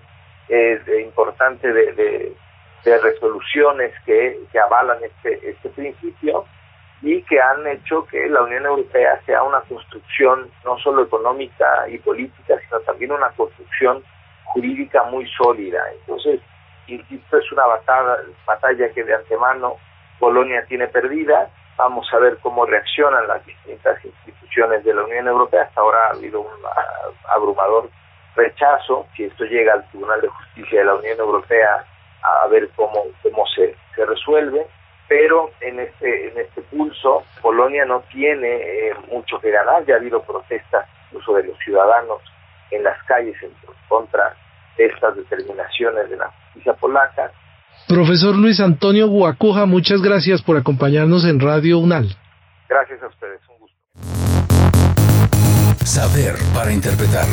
eh, 0.49 1.01
importante 1.03 1.71
de, 1.71 2.35
resoluciones 2.83 3.93
que, 4.05 4.39
que 4.51 4.59
avalan 4.59 4.97
este, 5.01 5.49
este 5.49 5.69
principio 5.69 6.45
y 7.03 7.21
que 7.23 7.39
han 7.39 7.67
hecho 7.67 8.05
que 8.05 8.29
la 8.29 8.43
Unión 8.43 8.65
Europea 8.65 9.19
sea 9.25 9.43
una 9.43 9.59
construcción 9.61 10.49
no 10.63 10.77
solo 10.79 11.03
económica 11.03 11.85
y 11.89 11.97
política, 11.97 12.55
sino 12.65 12.79
también 12.79 13.11
una 13.11 13.29
construcción 13.31 14.01
jurídica 14.45 15.03
muy 15.03 15.29
sólida. 15.31 15.83
Entonces, 15.99 16.39
insisto, 16.87 17.37
es 17.37 17.51
una 17.51 17.65
batalla, 17.65 18.23
batalla 18.45 18.89
que 18.93 19.03
de 19.03 19.15
antemano 19.15 19.75
Polonia 20.17 20.65
tiene 20.69 20.87
perdida. 20.87 21.49
Vamos 21.75 22.07
a 22.13 22.19
ver 22.19 22.37
cómo 22.41 22.65
reaccionan 22.65 23.27
las 23.27 23.45
distintas 23.45 24.03
instituciones 24.05 24.85
de 24.85 24.93
la 24.93 25.03
Unión 25.03 25.27
Europea. 25.27 25.63
Hasta 25.63 25.81
ahora 25.81 26.07
ha 26.07 26.11
habido 26.11 26.39
un 26.39 26.51
abrumador 27.35 27.89
rechazo. 28.37 29.07
Si 29.17 29.25
esto 29.25 29.43
llega 29.43 29.73
al 29.73 29.85
Tribunal 29.89 30.21
de 30.21 30.29
Justicia 30.29 30.79
de 30.79 30.85
la 30.85 30.95
Unión 30.95 31.19
Europea, 31.19 31.85
a 32.21 32.47
ver 32.47 32.69
cómo, 32.77 33.03
cómo 33.21 33.45
se, 33.47 33.75
se 33.93 34.05
resuelve 34.05 34.65
pero 35.13 35.51
en 35.61 35.79
este, 35.79 36.29
en 36.29 36.39
este 36.39 36.63
pulso 36.63 37.23
Polonia 37.39 37.85
no 37.85 38.01
tiene 38.11 38.47
eh, 38.47 38.93
mucho 39.11 39.39
que 39.39 39.51
ganar, 39.51 39.85
ya 39.85 39.93
ha 39.93 39.97
habido 39.97 40.23
protestas 40.23 40.89
incluso 41.05 41.35
de 41.35 41.43
los 41.43 41.57
ciudadanos 41.59 42.19
en 42.71 42.83
las 42.83 42.97
calles 43.03 43.35
en 43.43 43.51
contra 43.87 44.35
de 44.75 44.87
estas 44.87 45.15
determinaciones 45.15 46.09
de 46.09 46.17
la 46.17 46.31
justicia 46.31 46.73
polaca. 46.73 47.31
Profesor 47.87 48.35
Luis 48.35 48.59
Antonio 48.59 49.07
Guacuja, 49.07 49.67
muchas 49.67 50.01
gracias 50.01 50.41
por 50.41 50.57
acompañarnos 50.57 51.25
en 51.25 51.39
Radio 51.39 51.77
UNAL. 51.77 52.17
Gracias 52.67 53.03
a 53.03 53.07
ustedes, 53.07 53.39
un 53.49 53.59
gusto. 53.59 53.77
Saber 55.85 56.33
para 56.55 56.71
interpretar. 56.71 57.27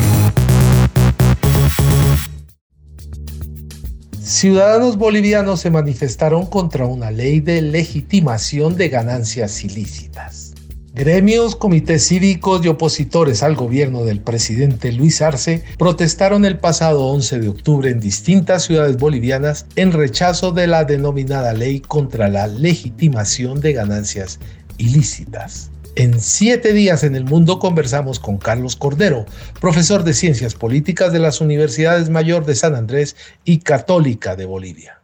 Ciudadanos 4.22 4.98
bolivianos 4.98 5.60
se 5.60 5.70
manifestaron 5.70 6.44
contra 6.44 6.84
una 6.84 7.10
ley 7.10 7.40
de 7.40 7.62
legitimación 7.62 8.76
de 8.76 8.90
ganancias 8.90 9.64
ilícitas. 9.64 10.52
Gremios, 10.92 11.56
comités 11.56 12.06
cívicos 12.06 12.62
y 12.62 12.68
opositores 12.68 13.42
al 13.42 13.54
gobierno 13.54 14.04
del 14.04 14.20
presidente 14.20 14.92
Luis 14.92 15.22
Arce 15.22 15.64
protestaron 15.78 16.44
el 16.44 16.58
pasado 16.58 17.06
11 17.06 17.38
de 17.38 17.48
octubre 17.48 17.90
en 17.90 17.98
distintas 17.98 18.64
ciudades 18.64 18.98
bolivianas 18.98 19.64
en 19.76 19.90
rechazo 19.92 20.52
de 20.52 20.66
la 20.66 20.84
denominada 20.84 21.54
ley 21.54 21.80
contra 21.80 22.28
la 22.28 22.46
legitimación 22.46 23.60
de 23.60 23.72
ganancias 23.72 24.38
ilícitas. 24.76 25.70
En 25.96 26.20
siete 26.20 26.72
días 26.72 27.02
en 27.02 27.16
el 27.16 27.24
mundo 27.24 27.58
conversamos 27.58 28.20
con 28.20 28.38
Carlos 28.38 28.76
Cordero, 28.76 29.24
profesor 29.60 30.04
de 30.04 30.14
Ciencias 30.14 30.54
Políticas 30.54 31.12
de 31.12 31.18
las 31.18 31.40
Universidades 31.40 32.10
Mayor 32.10 32.46
de 32.46 32.54
San 32.54 32.74
Andrés 32.74 33.16
y 33.44 33.58
Católica 33.58 34.36
de 34.36 34.46
Bolivia. 34.46 35.00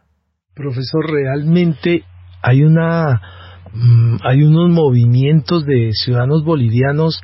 Profesor, 0.55 1.05
realmente 1.11 2.03
hay 2.41 2.63
una 2.63 3.21
mm, 3.73 4.17
hay 4.23 4.43
unos 4.43 4.69
movimientos 4.69 5.65
de 5.65 5.91
ciudadanos 5.93 6.45
bolivianos 6.45 7.21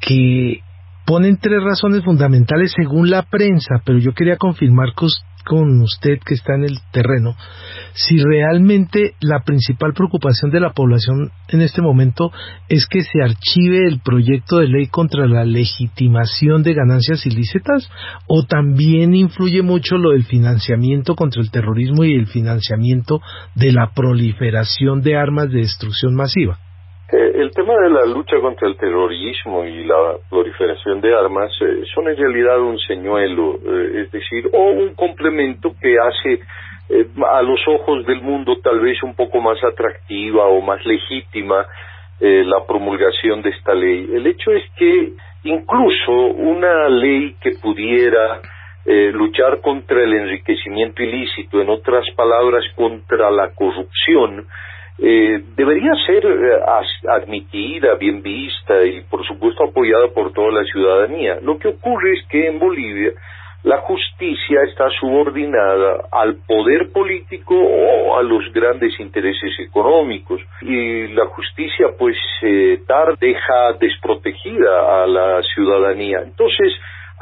que 0.00 0.60
ponen 1.06 1.38
tres 1.38 1.62
razones 1.62 2.02
fundamentales 2.04 2.72
según 2.74 3.10
la 3.10 3.24
prensa, 3.24 3.82
pero 3.84 3.98
yo 3.98 4.12
quería 4.12 4.36
confirmar 4.36 4.94
con 5.44 5.80
usted 5.82 6.18
que 6.24 6.34
está 6.34 6.54
en 6.54 6.64
el 6.64 6.78
terreno, 6.92 7.36
si 7.92 8.18
realmente 8.18 9.14
la 9.20 9.42
principal 9.44 9.92
preocupación 9.94 10.50
de 10.50 10.60
la 10.60 10.72
población 10.72 11.32
en 11.48 11.60
este 11.60 11.82
momento 11.82 12.30
es 12.68 12.86
que 12.86 13.02
se 13.02 13.22
archive 13.22 13.86
el 13.86 14.00
proyecto 14.00 14.58
de 14.58 14.68
ley 14.68 14.86
contra 14.86 15.26
la 15.26 15.44
legitimación 15.44 16.62
de 16.62 16.74
ganancias 16.74 17.26
ilícitas 17.26 17.90
o 18.26 18.44
también 18.44 19.14
influye 19.14 19.62
mucho 19.62 19.98
lo 19.98 20.10
del 20.10 20.24
financiamiento 20.24 21.16
contra 21.16 21.42
el 21.42 21.50
terrorismo 21.50 22.04
y 22.04 22.14
el 22.14 22.26
financiamiento 22.26 23.20
de 23.54 23.72
la 23.72 23.90
proliferación 23.94 25.02
de 25.02 25.16
armas 25.16 25.50
de 25.50 25.60
destrucción 25.60 26.14
masiva. 26.14 26.58
Eh, 27.12 27.32
el 27.34 27.50
tema 27.50 27.74
de 27.74 27.90
la 27.90 28.06
lucha 28.06 28.38
contra 28.40 28.68
el 28.68 28.76
terrorismo 28.76 29.64
y 29.64 29.82
la 29.82 30.14
proliferación 30.28 31.00
de 31.00 31.12
armas 31.12 31.50
eh, 31.60 31.82
son 31.92 32.08
en 32.08 32.16
realidad 32.16 32.60
un 32.60 32.78
señuelo, 32.78 33.58
eh, 33.66 34.02
es 34.02 34.12
decir, 34.12 34.48
o 34.52 34.70
un 34.70 34.94
complemento 34.94 35.74
que 35.80 35.96
hace 35.98 36.40
a 37.24 37.42
los 37.42 37.60
ojos 37.68 38.04
del 38.04 38.20
mundo 38.20 38.58
tal 38.62 38.80
vez 38.80 39.00
un 39.04 39.14
poco 39.14 39.40
más 39.40 39.62
atractiva 39.62 40.46
o 40.46 40.60
más 40.60 40.84
legítima 40.84 41.64
la 42.18 42.66
promulgación 42.66 43.42
de 43.42 43.50
esta 43.50 43.72
ley. 43.74 44.10
El 44.12 44.26
hecho 44.26 44.50
es 44.50 44.64
que 44.76 45.12
incluso 45.44 46.12
una 46.12 46.88
ley 46.88 47.36
que 47.40 47.52
pudiera 47.62 48.40
luchar 49.12 49.60
contra 49.60 50.02
el 50.02 50.14
enriquecimiento 50.14 51.00
ilícito, 51.00 51.60
en 51.60 51.70
otras 51.70 52.04
palabras, 52.16 52.64
contra 52.74 53.30
la 53.30 53.54
corrupción, 53.54 54.48
eh, 55.02 55.42
debería 55.56 55.92
ser 56.06 56.26
eh, 56.26 56.60
admitida, 57.08 57.94
bien 57.94 58.20
vista 58.22 58.84
y 58.84 59.00
por 59.02 59.26
supuesto 59.26 59.64
apoyada 59.64 60.08
por 60.08 60.32
toda 60.32 60.52
la 60.52 60.64
ciudadanía. 60.64 61.38
Lo 61.42 61.58
que 61.58 61.68
ocurre 61.68 62.12
es 62.18 62.26
que 62.28 62.48
en 62.48 62.58
Bolivia 62.58 63.12
la 63.62 63.78
justicia 63.78 64.62
está 64.62 64.88
subordinada 65.00 66.04
al 66.12 66.36
poder 66.46 66.90
político 66.92 67.54
o 67.54 68.18
a 68.18 68.22
los 68.22 68.50
grandes 68.52 68.98
intereses 69.00 69.52
económicos 69.58 70.40
y 70.62 71.08
la 71.08 71.26
justicia 71.26 71.88
pues 71.98 72.16
eh, 72.42 72.80
deja 73.20 73.72
desprotegida 73.78 75.02
a 75.02 75.06
la 75.06 75.42
ciudadanía. 75.54 76.20
Entonces, 76.24 76.72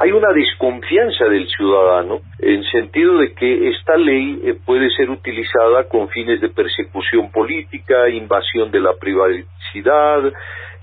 hay 0.01 0.13
una 0.13 0.31
desconfianza 0.31 1.25
del 1.25 1.45
ciudadano 1.49 2.21
en 2.39 2.63
sentido 2.71 3.17
de 3.17 3.33
que 3.33 3.69
esta 3.69 3.97
ley 3.97 4.39
eh, 4.45 4.55
puede 4.65 4.89
ser 4.91 5.09
utilizada 5.09 5.89
con 5.89 6.07
fines 6.07 6.39
de 6.39 6.47
persecución 6.47 7.29
política, 7.31 8.07
invasión 8.07 8.71
de 8.71 8.79
la 8.79 8.93
privacidad, 8.93 10.31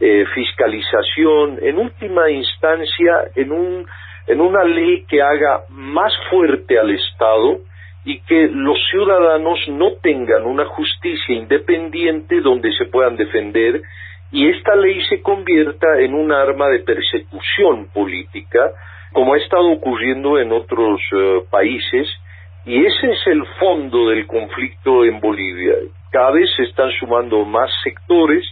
eh, 0.01 0.27
fiscalización, 0.35 1.59
en 1.63 1.79
última 1.79 2.31
instancia 2.31 3.31
en 3.35 3.53
un 3.53 3.87
en 4.27 4.41
una 4.41 4.65
ley 4.65 5.05
que 5.09 5.23
haga 5.23 5.63
más 5.71 6.13
fuerte 6.29 6.79
al 6.79 6.91
Estado 6.91 7.61
y 8.05 8.19
que 8.21 8.49
los 8.53 8.77
ciudadanos 8.91 9.59
no 9.69 9.93
tengan 10.03 10.45
una 10.45 10.67
justicia 10.67 11.35
independiente 11.35 12.41
donde 12.41 12.73
se 12.73 12.87
puedan 12.87 13.17
defender 13.17 13.81
y 14.33 14.49
esta 14.49 14.75
ley 14.75 15.01
se 15.09 15.23
convierta 15.23 16.01
en 16.01 16.13
un 16.13 16.33
arma 16.33 16.69
de 16.69 16.81
persecución 16.81 17.87
política 17.95 18.73
como 19.17 19.33
ha 19.33 19.39
estado 19.39 19.71
ocurriendo 19.73 20.39
en 20.39 20.53
otros 20.53 21.01
eh, 21.11 21.41
países, 21.49 22.07
y 22.67 22.85
ese 22.85 23.13
es 23.13 23.27
el 23.29 23.47
fondo 23.59 24.11
del 24.11 24.27
conflicto 24.27 25.07
en 25.07 25.21
Bolivia. 25.21 25.73
Cada 26.13 26.33
vez 26.33 26.51
se 26.55 26.65
están 26.65 26.91
sumando 27.01 27.43
más 27.47 27.71
sectores 27.83 28.45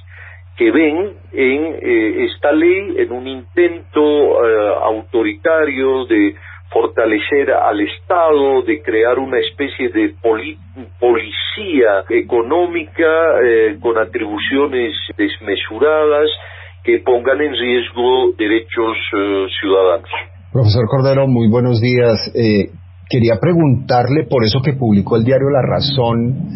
que 0.56 0.70
ven 0.70 1.18
en 1.34 1.78
eh, 1.82 2.24
esta 2.30 2.50
ley 2.52 2.94
en 2.96 3.12
un 3.12 3.28
intento 3.28 4.00
eh, 4.00 4.74
autoritario 4.84 6.06
de 6.06 6.34
fortalecer 6.70 7.50
al 7.52 7.80
Estado, 7.80 8.62
de 8.62 8.80
crear 8.80 9.18
una 9.18 9.40
especie 9.40 9.90
de 9.90 10.14
policía 10.98 12.04
económica 12.08 13.34
con 13.82 13.98
atribuciones 13.98 14.96
desmesuradas 15.14 16.30
que 16.82 17.00
pongan 17.00 17.42
en 17.42 17.52
riesgo 17.52 18.32
derechos 18.38 18.96
ciudadanos. 19.60 20.10
Profesor 20.54 20.86
Cordero, 20.86 21.26
muy 21.26 21.48
buenos 21.48 21.80
días. 21.80 22.30
Eh, 22.32 22.70
quería 23.10 23.40
preguntarle 23.40 24.24
por 24.30 24.44
eso 24.44 24.60
que 24.62 24.74
publicó 24.74 25.16
el 25.16 25.24
diario 25.24 25.50
La 25.50 25.62
Razón. 25.62 26.48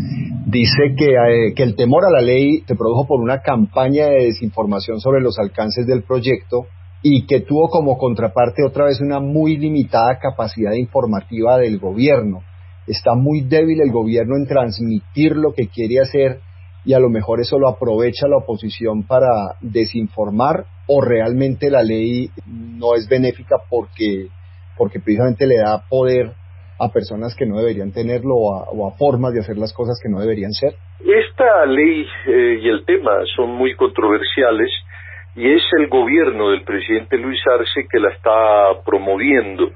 Dice 0.46 0.94
que, 0.96 1.06
eh, 1.06 1.52
que 1.56 1.64
el 1.64 1.74
temor 1.74 2.04
a 2.04 2.10
la 2.12 2.20
ley 2.20 2.62
se 2.64 2.76
produjo 2.76 3.08
por 3.08 3.20
una 3.20 3.40
campaña 3.40 4.06
de 4.06 4.26
desinformación 4.26 5.00
sobre 5.00 5.20
los 5.20 5.36
alcances 5.40 5.84
del 5.84 6.04
proyecto 6.04 6.66
y 7.02 7.26
que 7.26 7.40
tuvo 7.40 7.70
como 7.70 7.98
contraparte 7.98 8.64
otra 8.64 8.84
vez 8.84 9.00
una 9.00 9.18
muy 9.18 9.56
limitada 9.56 10.20
capacidad 10.20 10.74
informativa 10.74 11.58
del 11.58 11.80
gobierno. 11.80 12.42
Está 12.86 13.16
muy 13.16 13.40
débil 13.40 13.80
el 13.80 13.90
gobierno 13.90 14.36
en 14.36 14.46
transmitir 14.46 15.34
lo 15.34 15.54
que 15.54 15.66
quiere 15.66 15.98
hacer 15.98 16.38
y 16.84 16.92
a 16.92 17.00
lo 17.00 17.10
mejor 17.10 17.40
eso 17.40 17.58
lo 17.58 17.66
aprovecha 17.66 18.28
la 18.28 18.36
oposición 18.36 19.02
para 19.02 19.56
desinformar 19.60 20.66
o 20.88 21.00
realmente 21.00 21.70
la 21.70 21.82
ley 21.82 22.30
no 22.46 22.94
es 22.94 23.08
benéfica 23.08 23.56
porque, 23.70 24.28
porque 24.76 24.98
precisamente 24.98 25.46
le 25.46 25.58
da 25.58 25.84
poder 25.88 26.32
a 26.80 26.88
personas 26.90 27.34
que 27.36 27.46
no 27.46 27.58
deberían 27.58 27.92
tenerlo 27.92 28.34
o 28.34 28.88
a, 28.88 28.96
formas 28.96 29.34
de 29.34 29.40
hacer 29.40 29.56
las 29.56 29.72
cosas 29.72 30.00
que 30.02 30.08
no 30.08 30.20
deberían 30.20 30.52
ser? 30.52 30.74
Esta 31.00 31.66
ley 31.66 32.06
eh, 32.26 32.60
y 32.62 32.68
el 32.68 32.84
tema 32.84 33.12
son 33.36 33.50
muy 33.50 33.74
controversiales 33.74 34.70
y 35.36 35.52
es 35.54 35.62
el 35.78 35.88
gobierno 35.88 36.50
del 36.50 36.62
presidente 36.62 37.16
Luis 37.16 37.40
Arce 37.46 37.86
que 37.90 38.00
la 38.00 38.10
está 38.10 38.82
promoviendo. 38.84 39.70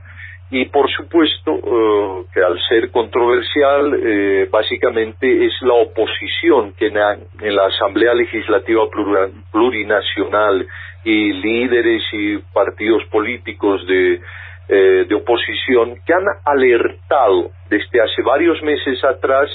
Y 0.50 0.66
por 0.66 0.90
supuesto 0.90 1.52
eh, 1.54 2.24
que 2.34 2.42
al 2.42 2.58
ser 2.68 2.90
controversial, 2.90 3.94
eh, 3.94 4.48
básicamente 4.50 5.46
es 5.46 5.52
la 5.62 5.74
oposición 5.74 6.74
que 6.74 6.88
en 6.88 6.94
la, 6.94 7.66
Asamblea 7.66 8.12
Legislativa 8.12 8.82
Plurinacional 9.50 10.66
y 11.04 11.32
líderes 11.32 12.02
y 12.12 12.38
partidos 12.52 13.04
políticos 13.10 13.86
de, 13.86 14.20
eh, 14.68 15.06
de 15.08 15.14
oposición 15.14 15.96
que 16.06 16.14
han 16.14 16.24
alertado 16.44 17.50
desde 17.68 18.00
hace 18.00 18.22
varios 18.22 18.62
meses 18.62 19.02
atrás 19.04 19.50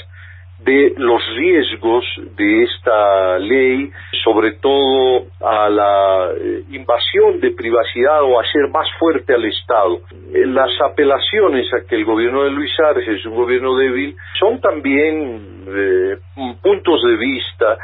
de 0.60 0.92
los 0.96 1.22
riesgos 1.36 2.04
de 2.36 2.64
esta 2.64 3.38
ley, 3.38 3.90
sobre 4.24 4.52
todo 4.52 5.26
a 5.40 5.68
la 5.70 6.30
eh, 6.36 6.64
invasión 6.70 7.40
de 7.40 7.52
privacidad 7.52 8.22
o 8.22 8.40
hacer 8.40 8.68
más 8.68 8.88
fuerte 8.98 9.34
al 9.34 9.44
Estado. 9.44 10.00
Eh, 10.34 10.46
las 10.46 10.70
apelaciones 10.84 11.72
a 11.72 11.86
que 11.88 11.94
el 11.94 12.04
gobierno 12.04 12.42
de 12.42 12.50
Luis 12.50 12.72
Arce 12.80 13.14
es 13.14 13.24
un 13.24 13.36
gobierno 13.36 13.76
débil 13.76 14.16
son 14.38 14.60
también 14.60 15.64
puntos 16.62 17.02
de 17.02 17.16
vista 17.16 17.78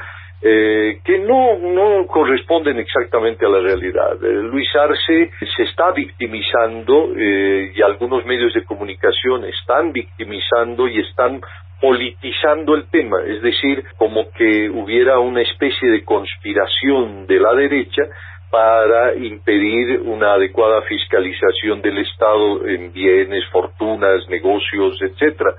que 0.45 1.19
no, 1.27 1.59
no 1.59 2.07
corresponden 2.07 2.79
exactamente 2.79 3.47
a 3.47 3.49
la 3.49 3.61
realidad. 3.61 4.21
Luis 4.21 4.69
Arce 4.77 5.31
se 5.57 5.63
está 5.63 5.91
victimizando 5.93 7.15
y 7.19 7.81
algunos 7.81 8.27
medios 8.27 8.53
de 8.53 8.63
comunicación 8.65 9.47
están 9.47 9.93
victimizando 9.93 10.87
y 10.87 11.01
están 11.01 11.41
politizando 11.81 12.75
el 12.75 12.89
tema, 12.91 13.19
es 13.27 13.43
decir, 13.43 13.85
como 13.99 14.31
que 14.31 14.71
hubiera 14.71 15.19
una 15.19 15.43
especie 15.43 15.91
de 15.91 16.05
conspiración 16.05 17.27
de 17.27 17.41
la 17.41 17.55
derecha 17.55 18.03
para 18.51 19.15
impedir 19.17 20.01
una 20.01 20.35
adecuada 20.35 20.81
fiscalización 20.83 21.83
del 21.83 21.99
Estado 21.99 22.67
en 22.67 22.93
bienes, 22.93 23.45
fortunas, 23.51 24.29
negocios, 24.29 24.97
etcétera. 25.03 25.55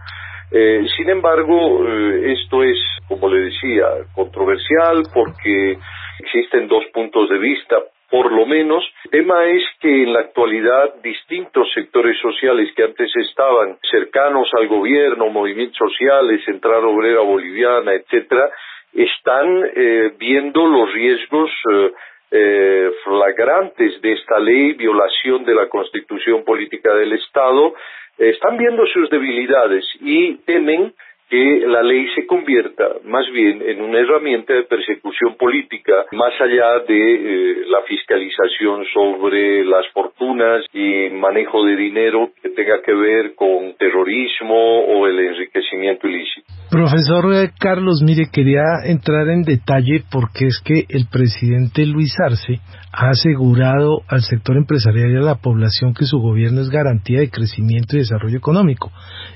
Eh, 0.51 0.85
sin 0.95 1.09
embargo, 1.09 1.87
eh, 1.87 2.33
esto 2.33 2.63
es, 2.63 2.77
como 3.07 3.27
le 3.29 3.45
decía, 3.45 3.87
controversial 4.13 5.03
porque 5.13 5.77
existen 6.19 6.67
dos 6.67 6.85
puntos 6.93 7.29
de 7.29 7.37
vista 7.37 7.77
por 8.09 8.31
lo 8.31 8.45
menos. 8.45 8.83
El 9.05 9.11
tema 9.11 9.45
es 9.45 9.63
que 9.79 10.03
en 10.03 10.13
la 10.13 10.21
actualidad 10.21 10.95
distintos 11.01 11.67
sectores 11.73 12.17
sociales 12.21 12.69
que 12.75 12.83
antes 12.83 13.11
estaban 13.15 13.77
cercanos 13.89 14.47
al 14.57 14.67
gobierno, 14.67 15.29
movimientos 15.29 15.77
sociales, 15.77 16.43
Central 16.45 16.85
Obrera 16.85 17.21
Boliviana, 17.21 17.93
etcétera, 17.93 18.49
están 18.93 19.65
eh, 19.75 20.13
viendo 20.17 20.65
los 20.65 20.93
riesgos 20.93 21.51
eh, 21.71 21.91
eh, 22.31 22.91
flagrantes 23.03 24.01
de 24.01 24.13
esta 24.13 24.39
ley, 24.39 24.73
violación 24.73 25.43
de 25.43 25.53
la 25.53 25.67
constitución 25.67 26.43
política 26.43 26.93
del 26.93 27.13
Estado, 27.13 27.73
están 28.17 28.57
viendo 28.57 28.85
sus 28.87 29.09
debilidades 29.09 29.85
y 30.01 30.35
temen 30.45 30.93
que 31.29 31.63
la 31.65 31.81
ley 31.81 32.07
se 32.13 32.27
convierta 32.27 32.97
más 33.03 33.25
bien 33.31 33.61
en 33.65 33.81
una 33.81 33.99
herramienta 33.99 34.53
de 34.53 34.63
persecución 34.63 35.35
política 35.35 36.05
más 36.11 36.39
allá 36.39 36.79
de 36.87 37.13
eh, 37.15 37.63
la 37.67 37.81
fiscalización 37.81 38.85
sobre 38.93 39.65
las 39.65 39.87
fortunas 39.91 40.63
y 40.71 41.09
manejo 41.09 41.65
de 41.65 41.75
dinero 41.75 42.29
que 42.41 42.49
tenga 42.49 42.81
que 42.81 42.93
ver 42.93 43.33
con 43.33 43.73
terrorismo 43.75 44.85
o 44.85 45.07
el 45.07 45.19
enriquecimiento 45.19 46.07
ilícito. 46.07 46.45
Profesor 46.69 47.33
eh, 47.33 47.51
Carlos, 47.59 48.01
mire, 48.03 48.29
quería 48.31 48.63
entrar 48.85 49.29
en 49.29 49.43
detalle 49.43 50.03
porque 50.09 50.47
es 50.47 50.59
que 50.63 50.85
el 50.89 51.05
presidente 51.05 51.85
Luis 51.85 52.13
Arce 52.19 52.59
ha 52.91 53.09
asegurado 53.09 54.01
al 54.07 54.23
sector 54.23 54.57
empresarial 54.57 55.11
y 55.11 55.17
a 55.17 55.21
la 55.21 55.35
población 55.35 55.93
que 55.93 56.05
su 56.05 56.17
gobierno 56.17 56.61
es 56.61 56.69
garantía 56.69 57.19
de 57.19 57.29
crecimiento 57.29 57.95
y 57.95 57.99
desarrollo 57.99 58.37
económico 58.37 58.91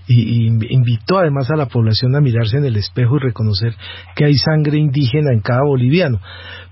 y, 0.07 0.47
invitó 0.47 1.19
además 1.19 1.51
a 1.51 1.55
la 1.55 1.67
población 1.67 2.15
a 2.15 2.21
mirarse 2.21 2.57
en 2.57 2.65
el 2.65 2.77
espejo 2.77 3.17
y 3.17 3.19
reconocer 3.19 3.75
que 4.15 4.25
hay 4.25 4.35
sangre 4.35 4.77
indígena 4.77 5.31
en 5.31 5.41
cada 5.41 5.61
boliviano. 5.63 6.19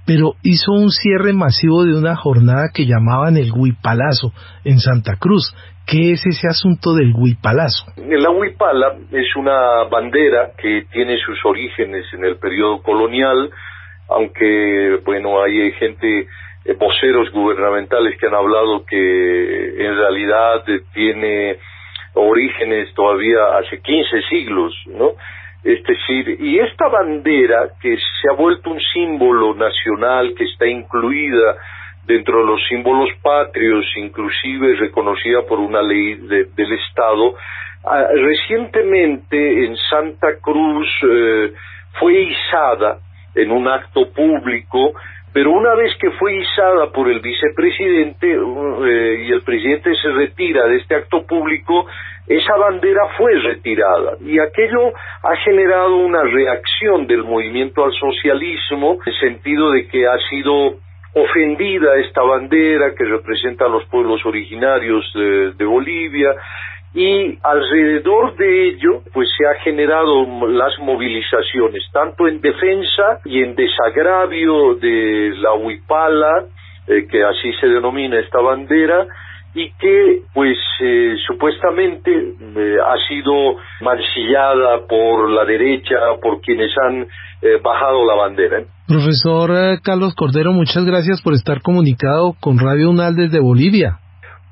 Pero 0.06 0.36
hizo 0.42 0.72
un 0.72 0.90
cierre 0.90 1.34
masivo 1.34 1.84
de 1.84 1.96
una 1.96 2.16
jornada 2.16 2.70
que 2.74 2.86
llamaban 2.86 3.38
el 3.38 3.52
Huipalazo 3.52 4.34
en 4.64 4.80
Santa 4.80 5.18
Cruz. 5.20 5.54
¿Qué 5.88 6.12
es 6.12 6.26
ese 6.26 6.50
asunto 6.50 6.94
del 6.94 7.14
Huipalazo? 7.16 7.86
La 7.96 8.30
Huipala 8.30 8.98
es 9.10 9.34
una 9.38 9.86
bandera 9.86 10.52
que 10.58 10.86
tiene 10.92 11.18
sus 11.18 11.40
orígenes 11.46 12.06
en 12.12 12.26
el 12.26 12.36
periodo 12.36 12.84
colonial, 12.84 13.50
aunque, 14.10 15.00
bueno, 15.06 15.42
hay 15.42 15.72
gente 15.72 16.28
eh, 16.66 16.74
voceros 16.78 17.32
gubernamentales 17.32 18.20
que 18.20 18.28
han 18.28 18.36
hablado 18.36 18.84
que 18.86 18.98
en 19.78 19.96
realidad 19.96 20.66
tiene 20.94 21.56
orígenes 22.16 22.94
todavía 22.94 23.58
hace 23.58 23.80
15 23.80 24.22
siglos, 24.30 24.74
¿no? 24.88 25.12
Es 25.64 25.82
decir, 25.84 26.38
y 26.42 26.60
esta 26.60 26.90
bandera 26.90 27.70
que 27.82 27.96
se 27.96 28.30
ha 28.30 28.36
vuelto 28.36 28.72
un 28.72 28.82
símbolo 28.94 29.56
nacional 29.56 30.34
que 30.38 30.44
está 30.44 30.68
incluida 30.68 31.56
dentro 32.08 32.40
de 32.40 32.46
los 32.46 32.68
símbolos 32.68 33.10
patrios, 33.22 33.86
inclusive 33.98 34.76
reconocida 34.76 35.42
por 35.48 35.60
una 35.60 35.82
ley 35.82 36.16
del 36.16 36.74
Estado, 36.74 37.36
ah, 37.86 38.08
recientemente 38.16 39.66
en 39.66 39.76
Santa 39.90 40.40
Cruz 40.42 40.88
eh, 41.04 41.52
fue 42.00 42.14
izada 42.14 43.00
en 43.36 43.52
un 43.52 43.68
acto 43.68 44.10
público 44.12 44.94
pero 45.38 45.52
una 45.52 45.76
vez 45.76 45.96
que 46.00 46.10
fue 46.12 46.36
izada 46.36 46.92
por 46.92 47.08
el 47.08 47.20
vicepresidente 47.20 48.28
eh, 48.28 49.26
y 49.28 49.32
el 49.32 49.44
presidente 49.44 49.94
se 50.02 50.10
retira 50.10 50.66
de 50.66 50.78
este 50.78 50.96
acto 50.96 51.28
público, 51.28 51.86
esa 52.28 52.56
bandera 52.58 53.04
fue 53.18 53.36
retirada. 53.36 54.18
Y 54.22 54.40
aquello 54.40 54.94
ha 55.22 55.36
generado 55.46 55.98
una 55.98 56.24
reacción 56.24 57.06
del 57.06 57.24
movimiento 57.24 57.86
al 57.86 57.94
socialismo 57.94 58.98
en 59.06 59.14
el 59.14 59.20
sentido 59.20 59.72
de 59.74 59.88
que 59.88 60.08
ha 60.08 60.18
sido 60.28 60.78
ofendida 61.22 61.96
esta 61.98 62.22
bandera 62.22 62.94
que 62.96 63.04
representa 63.04 63.66
a 63.66 63.70
los 63.70 63.86
pueblos 63.86 64.26
originarios 64.26 65.06
de 65.14 65.66
Bolivia 65.66 66.36
y 66.94 67.38
alrededor 67.44 68.36
de 68.38 68.70
ello 68.70 69.04
pues 69.14 69.30
se 69.38 69.46
ha 69.46 69.56
generado 69.64 70.48
las 70.48 70.78
movilizaciones 70.80 71.84
tanto 71.92 72.28
en 72.28 72.42
defensa 72.42 73.20
y 73.26 73.44
en 73.44 73.56
desagravio 73.56 74.76
de 74.76 75.34
la 75.38 75.54
huipala 75.54 76.46
eh, 76.88 77.06
que 77.10 77.24
así 77.24 77.54
se 77.60 77.68
denomina 77.68 78.20
esta 78.20 78.40
bandera 78.40 79.06
y 79.58 79.72
que 79.74 80.22
pues 80.34 80.58
eh, 80.82 81.16
supuestamente 81.26 82.12
eh, 82.12 82.78
ha 82.86 83.08
sido 83.08 83.58
mancillada 83.82 84.88
por 84.88 85.30
la 85.32 85.46
derecha 85.46 85.96
por 86.22 86.42
quienes 86.42 86.72
han 86.78 87.08
bajado 87.64 88.04
la 88.04 88.16
bandera. 88.16 88.64
Profesor 88.88 89.80
Carlos 89.84 90.16
Cordero, 90.16 90.54
muchas 90.54 90.84
gracias 90.86 91.22
por 91.22 91.34
estar 91.34 91.62
comunicado 91.62 92.34
con 92.40 92.58
Radio 92.58 92.90
UNAL 92.90 93.16
desde 93.16 93.40
Bolivia 93.40 94.00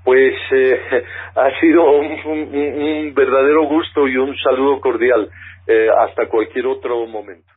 pues 0.05 0.35
eh, 0.51 0.79
ha 1.35 1.59
sido 1.59 1.83
un, 1.91 3.13
verdadero 3.13 3.67
gusto 3.67 4.07
y 4.07 4.15
un 4.15 4.33
saludo 4.37 4.79
cordial. 4.79 5.27
Eh, 5.67 5.87
hasta 5.89 6.29
cualquier 6.29 6.67
otro 6.67 7.07
momento. 7.07 7.54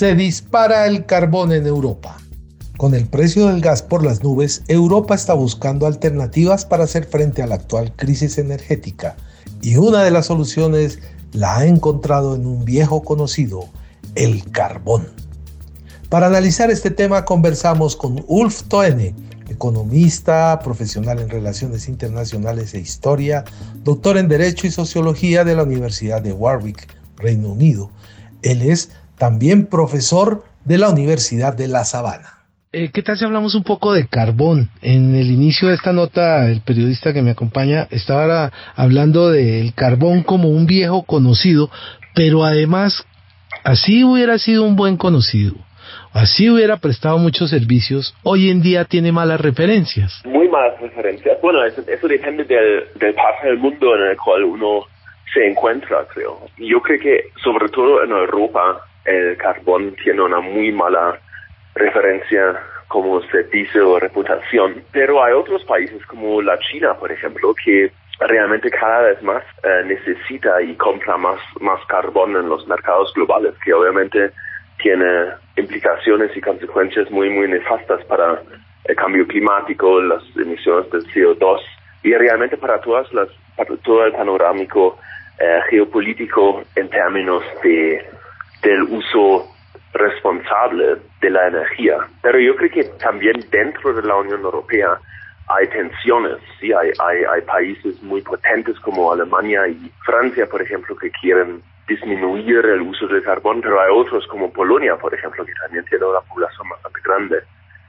Se 0.00 0.14
dispara 0.14 0.86
el 0.86 1.04
carbón 1.04 1.52
en 1.52 1.66
Europa. 1.66 2.16
Con 2.78 2.94
el 2.94 3.04
precio 3.04 3.48
del 3.48 3.60
gas 3.60 3.82
por 3.82 4.02
las 4.02 4.22
nubes, 4.22 4.62
Europa 4.66 5.14
está 5.14 5.34
buscando 5.34 5.86
alternativas 5.86 6.64
para 6.64 6.84
hacer 6.84 7.04
frente 7.04 7.42
a 7.42 7.46
la 7.46 7.56
actual 7.56 7.94
crisis 7.94 8.38
energética. 8.38 9.14
Y 9.60 9.76
una 9.76 10.02
de 10.02 10.10
las 10.10 10.24
soluciones 10.24 11.00
la 11.32 11.58
ha 11.58 11.66
encontrado 11.66 12.34
en 12.34 12.46
un 12.46 12.64
viejo 12.64 13.02
conocido, 13.02 13.68
el 14.14 14.50
carbón. 14.50 15.06
Para 16.08 16.28
analizar 16.28 16.70
este 16.70 16.90
tema 16.90 17.26
conversamos 17.26 17.94
con 17.94 18.24
Ulf 18.26 18.62
Toene, 18.68 19.14
economista, 19.50 20.60
profesional 20.64 21.18
en 21.18 21.28
relaciones 21.28 21.90
internacionales 21.90 22.72
e 22.72 22.80
historia, 22.80 23.44
doctor 23.84 24.16
en 24.16 24.28
Derecho 24.28 24.66
y 24.66 24.70
Sociología 24.70 25.44
de 25.44 25.56
la 25.56 25.64
Universidad 25.64 26.22
de 26.22 26.32
Warwick, 26.32 26.88
Reino 27.18 27.50
Unido. 27.50 27.90
Él 28.40 28.62
es 28.62 28.88
también 29.20 29.66
profesor 29.66 30.44
de 30.64 30.78
la 30.78 30.88
Universidad 30.88 31.54
de 31.54 31.68
La 31.68 31.84
Sabana. 31.84 32.38
Eh, 32.72 32.90
¿Qué 32.90 33.02
tal 33.02 33.18
si 33.18 33.24
hablamos 33.24 33.54
un 33.54 33.64
poco 33.64 33.92
de 33.92 34.08
carbón? 34.08 34.70
En 34.80 35.14
el 35.14 35.30
inicio 35.30 35.68
de 35.68 35.74
esta 35.74 35.92
nota, 35.92 36.48
el 36.48 36.62
periodista 36.62 37.12
que 37.12 37.20
me 37.20 37.32
acompaña 37.32 37.86
estaba 37.90 38.50
hablando 38.74 39.30
del 39.30 39.74
carbón 39.74 40.22
como 40.22 40.48
un 40.48 40.66
viejo 40.66 41.02
conocido, 41.02 41.68
pero 42.14 42.44
además, 42.44 43.04
así 43.62 44.04
hubiera 44.04 44.38
sido 44.38 44.64
un 44.64 44.74
buen 44.74 44.96
conocido, 44.96 45.54
así 46.14 46.48
hubiera 46.48 46.78
prestado 46.78 47.18
muchos 47.18 47.50
servicios, 47.50 48.14
hoy 48.22 48.48
en 48.48 48.62
día 48.62 48.86
tiene 48.86 49.12
malas 49.12 49.40
referencias. 49.40 50.22
Muy 50.24 50.48
malas 50.48 50.80
referencias. 50.80 51.38
Bueno, 51.42 51.62
eso, 51.64 51.82
depende 51.82 52.44
del, 52.44 52.84
del 52.98 53.14
parte 53.14 53.48
del 53.48 53.58
mundo 53.58 53.96
en 53.96 54.12
el 54.12 54.16
cual 54.16 54.44
uno 54.44 54.84
se 55.34 55.46
encuentra, 55.46 56.06
creo. 56.14 56.38
Yo 56.56 56.80
creo 56.80 57.00
que 57.00 57.24
sobre 57.42 57.68
todo 57.68 58.02
en 58.02 58.12
Europa 58.12 58.86
el 59.04 59.36
carbón 59.36 59.94
tiene 60.02 60.22
una 60.22 60.40
muy 60.40 60.72
mala 60.72 61.18
referencia 61.74 62.60
como 62.88 63.22
servicio 63.22 63.90
o 63.90 64.00
reputación, 64.00 64.82
pero 64.92 65.22
hay 65.22 65.32
otros 65.32 65.64
países 65.64 66.04
como 66.06 66.42
la 66.42 66.58
China, 66.58 66.94
por 66.94 67.12
ejemplo, 67.12 67.54
que 67.64 67.92
realmente 68.18 68.70
cada 68.70 69.02
vez 69.02 69.22
más 69.22 69.44
eh, 69.62 69.82
necesita 69.86 70.60
y 70.60 70.74
compra 70.74 71.16
más, 71.16 71.40
más 71.60 71.80
carbón 71.86 72.36
en 72.36 72.48
los 72.48 72.66
mercados 72.66 73.12
globales, 73.14 73.54
que 73.64 73.72
obviamente 73.72 74.32
tiene 74.82 75.28
implicaciones 75.56 76.36
y 76.36 76.40
consecuencias 76.40 77.10
muy, 77.10 77.30
muy 77.30 77.48
nefastas 77.48 78.04
para 78.06 78.42
el 78.84 78.96
cambio 78.96 79.26
climático, 79.26 80.00
las 80.02 80.22
emisiones 80.36 80.90
del 80.90 81.06
CO2 81.12 81.60
y 82.02 82.14
realmente 82.14 82.56
para 82.56 82.80
todas 82.80 83.12
las, 83.12 83.28
para 83.56 83.76
todo 83.76 84.04
el 84.04 84.12
panorámico 84.12 84.98
eh, 85.38 85.60
geopolítico 85.70 86.62
en 86.76 86.88
términos 86.88 87.42
de, 87.62 88.04
del 88.62 88.82
uso 88.82 89.48
responsable 89.92 90.96
de 91.20 91.30
la 91.30 91.48
energía. 91.48 91.98
Pero 92.22 92.38
yo 92.38 92.56
creo 92.56 92.70
que 92.70 92.84
también 92.98 93.44
dentro 93.50 93.92
de 93.92 94.02
la 94.02 94.16
Unión 94.16 94.40
Europea 94.40 94.98
hay 95.48 95.66
tensiones, 95.68 96.38
sí, 96.60 96.72
hay, 96.72 96.90
hay, 97.00 97.24
hay 97.24 97.40
países 97.42 98.00
muy 98.02 98.22
potentes 98.22 98.78
como 98.80 99.12
Alemania 99.12 99.66
y 99.66 99.90
Francia, 100.04 100.46
por 100.46 100.62
ejemplo, 100.62 100.96
que 100.96 101.10
quieren 101.10 101.60
disminuir 101.88 102.64
el 102.66 102.82
uso 102.82 103.08
del 103.08 103.22
carbón, 103.24 103.60
pero 103.60 103.80
hay 103.80 103.88
otros 103.92 104.24
como 104.28 104.52
Polonia, 104.52 104.94
por 104.96 105.12
ejemplo, 105.12 105.44
que 105.44 105.52
también 105.60 105.84
tiene 105.86 106.04
una 106.04 106.20
población 106.20 106.68
bastante 106.68 107.00
grande, 107.04 107.36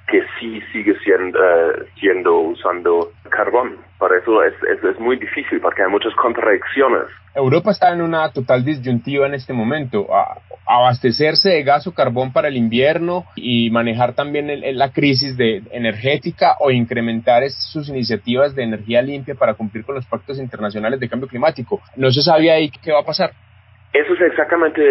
que 0.07 0.23
sí 0.39 0.59
sigue 0.73 0.97
siendo, 1.03 1.39
eh, 1.39 1.85
siendo 1.99 2.39
usando 2.39 3.11
carbón. 3.29 3.77
Por 3.99 4.15
eso 4.17 4.43
es, 4.43 4.55
es, 4.63 4.83
es, 4.83 4.99
muy 4.99 5.17
difícil, 5.17 5.61
porque 5.61 5.83
hay 5.83 5.89
muchas 5.89 6.15
contradicciones. 6.15 7.03
Europa 7.35 7.71
está 7.71 7.93
en 7.93 8.01
una 8.01 8.31
total 8.31 8.65
disyuntiva 8.65 9.27
en 9.27 9.35
este 9.35 9.53
momento. 9.53 10.07
Abastecerse 10.71 11.49
de 11.49 11.63
gas 11.63 11.85
o 11.87 11.93
carbón 11.93 12.31
para 12.31 12.47
el 12.47 12.55
invierno 12.55 13.25
y 13.35 13.69
manejar 13.71 14.13
también 14.13 14.49
la 14.77 14.91
crisis 14.91 15.35
de, 15.35 15.63
energética 15.71 16.55
o 16.59 16.71
incrementar 16.71 17.43
sus 17.49 17.89
iniciativas 17.89 18.55
de 18.55 18.63
energía 18.63 19.01
limpia 19.01 19.35
para 19.35 19.53
cumplir 19.53 19.83
con 19.83 19.95
los 19.95 20.05
pactos 20.05 20.39
internacionales 20.39 20.99
de 20.99 21.09
cambio 21.09 21.27
climático. 21.27 21.81
No 21.95 22.09
se 22.11 22.21
sabe 22.21 22.51
ahí 22.51 22.71
qué 22.83 22.91
va 22.91 22.99
a 22.99 23.05
pasar. 23.05 23.31
Eso 23.93 24.13
es 24.13 24.21
exactamente 24.21 24.81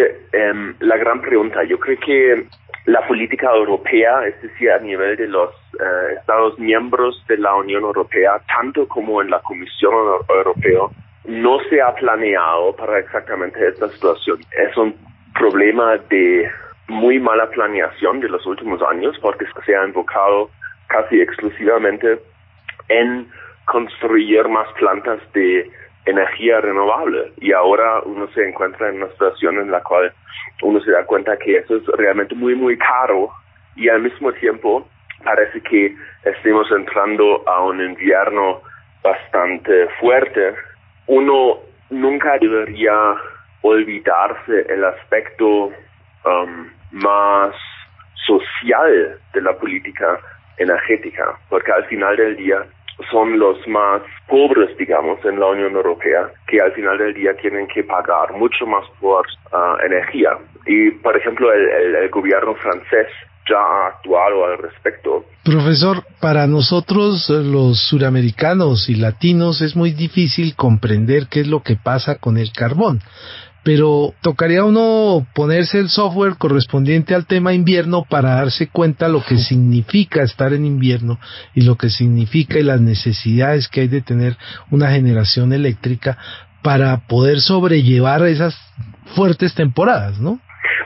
um, 0.53 0.75
la 0.81 0.99
gran 0.99 1.23
pregunta. 1.23 1.65
Yo 1.65 1.79
creo 1.79 1.99
que 1.99 2.45
la 2.85 3.07
política 3.07 3.51
europea, 3.55 4.27
es 4.27 4.43
decir, 4.43 4.71
a 4.71 4.79
nivel 4.79 5.17
de 5.17 5.29
los 5.29 5.51
uh, 5.51 6.19
Estados 6.19 6.59
miembros 6.59 7.25
de 7.27 7.39
la 7.39 7.55
Unión 7.55 7.83
Europea, 7.83 8.33
tanto 8.47 8.87
como 8.87 9.23
en 9.23 9.31
la 9.31 9.41
Comisión 9.41 9.95
Europea, 10.29 10.81
no 11.25 11.61
se 11.71 11.81
ha 11.81 11.95
planeado 11.95 12.77
para 12.77 12.99
exactamente 12.99 13.67
esta 13.69 13.89
situación. 13.89 14.41
Es 14.51 14.77
un 14.77 14.95
problema 15.35 15.97
de 16.09 16.51
muy 16.89 17.19
mala 17.21 17.49
planeación 17.51 18.21
de 18.21 18.29
los 18.29 18.45
últimos 18.47 18.83
años 18.83 19.17
porque 19.21 19.47
se 19.65 19.77
ha 19.77 19.85
enfocado 19.85 20.51
casi 20.89 21.21
exclusivamente 21.21 22.19
en 22.89 23.29
construir 23.65 24.49
más 24.49 24.67
plantas 24.73 25.21
de 25.33 25.71
energía 26.07 26.61
renovable. 26.61 27.33
Y 27.41 27.53
ahora 27.53 28.01
uno 28.05 28.29
se 28.35 28.49
encuentra 28.49 28.89
en 28.89 28.97
una 28.97 29.09
situación 29.13 29.59
en 29.59 29.71
la 29.71 29.81
cual 29.83 30.13
uno 30.63 30.81
se 30.81 30.91
da 30.91 31.05
cuenta 31.05 31.37
que 31.37 31.59
eso 31.59 31.77
es 31.77 31.87
realmente 31.97 32.35
muy 32.35 32.55
muy 32.55 32.77
caro. 32.77 33.31
Y 33.77 33.89
al 33.89 34.03
mismo 34.03 34.33
tiempo 34.33 34.89
parece 35.23 35.61
que 35.63 35.95
estemos 36.25 36.71
entrando 36.73 37.49
a 37.49 37.63
un 37.65 37.81
invierno 37.81 38.61
bastante 39.03 39.89
fuerte. 40.01 40.55
Uno 41.07 41.59
nunca 41.91 42.37
debería 42.39 43.15
olvidarse 43.63 44.67
el 44.69 44.85
aspecto 44.85 45.67
um, 46.25 46.71
más 46.93 47.55
social 48.27 49.19
de 49.33 49.41
la 49.41 49.53
política 49.59 50.19
energética 50.59 51.39
porque 51.49 51.73
al 51.73 51.85
final 51.87 52.17
del 52.17 52.37
día 52.37 52.65
son 53.11 53.39
los 53.39 53.67
más 53.67 54.03
pobres, 54.29 54.77
digamos, 54.77 55.25
en 55.25 55.41
la 55.41 55.47
Unión 55.47 55.75
Europea, 55.75 56.31
que 56.47 56.61
al 56.61 56.73
final 56.73 56.99
del 56.99 57.15
día 57.15 57.35
tienen 57.41 57.67
que 57.67 57.83
pagar 57.83 58.33
mucho 58.35 58.67
más 58.67 58.85
por 59.01 59.27
uh, 59.53 59.85
energía. 59.85 60.31
Y, 60.67 60.91
por 60.91 61.17
ejemplo, 61.17 61.53
el, 61.53 61.95
el, 61.97 62.11
gobierno 62.11 62.55
francés 62.57 63.07
ya 63.49 63.57
ha 63.57 63.89
actuado 63.89 64.45
al 64.45 64.59
respecto. 64.59 65.25
Profesor, 65.45 66.05
para 66.21 66.47
nosotros 66.47 67.31
eh, 67.31 67.43
los 67.43 67.81
suramericanos 67.89 68.89
y 68.89 68.97
latinos 68.97 69.63
es 69.63 69.75
muy 69.75 69.93
difícil 69.93 70.55
comprender 70.55 71.27
qué 71.31 71.41
es 71.41 71.49
lo 71.49 71.63
que 71.63 71.77
pasa 71.77 72.17
con 72.17 72.37
el 72.37 72.53
carbón 72.53 73.01
pero 73.63 74.15
tocaría 74.23 74.65
uno 74.65 75.27
ponerse 75.35 75.79
el 75.79 75.89
software 75.89 76.37
correspondiente 76.39 77.15
al 77.15 77.27
tema 77.27 77.53
invierno 77.53 78.05
para 78.09 78.37
darse 78.37 78.69
cuenta 78.71 79.09
lo 79.09 79.23
que 79.23 79.37
significa 79.37 80.23
estar 80.23 80.53
en 80.53 80.65
invierno 80.65 81.19
y 81.55 81.67
lo 81.67 81.77
que 81.77 81.91
significa 81.91 82.59
y 82.59 82.63
las 82.63 82.81
necesidades 82.81 83.69
que 83.69 83.83
hay 83.83 83.89
de 83.89 84.01
tener 84.01 84.37
una 84.71 84.91
generación 84.91 85.53
eléctrica 85.53 86.17
para 86.63 86.99
poder 87.09 87.41
sobrellevar 87.41 88.23
esas 88.23 88.55
fuertes 89.15 89.55
temporadas, 89.55 90.19
¿no? 90.21 90.39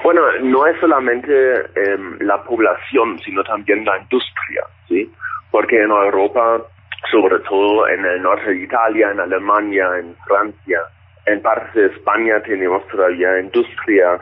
Bueno, 0.02 0.20
no 0.42 0.66
es 0.66 0.78
solamente 0.80 1.32
eh, 1.32 1.98
la 2.20 2.42
población, 2.42 3.18
sino 3.24 3.42
también 3.42 3.84
la 3.84 3.98
industria, 3.98 4.62
¿sí? 4.88 5.10
Porque 5.50 5.82
en 5.82 5.90
Europa, 5.90 6.62
sobre 7.10 7.38
todo 7.40 7.88
en 7.88 8.04
el 8.04 8.22
norte 8.22 8.50
de 8.50 8.64
Italia, 8.64 9.10
en 9.12 9.20
Alemania, 9.20 9.86
en 9.98 10.14
Francia, 10.26 10.80
en 11.26 11.40
parte 11.42 11.80
de 11.80 11.86
España 11.86 12.40
tenemos 12.42 12.86
todavía 12.88 13.40
industria 13.40 14.18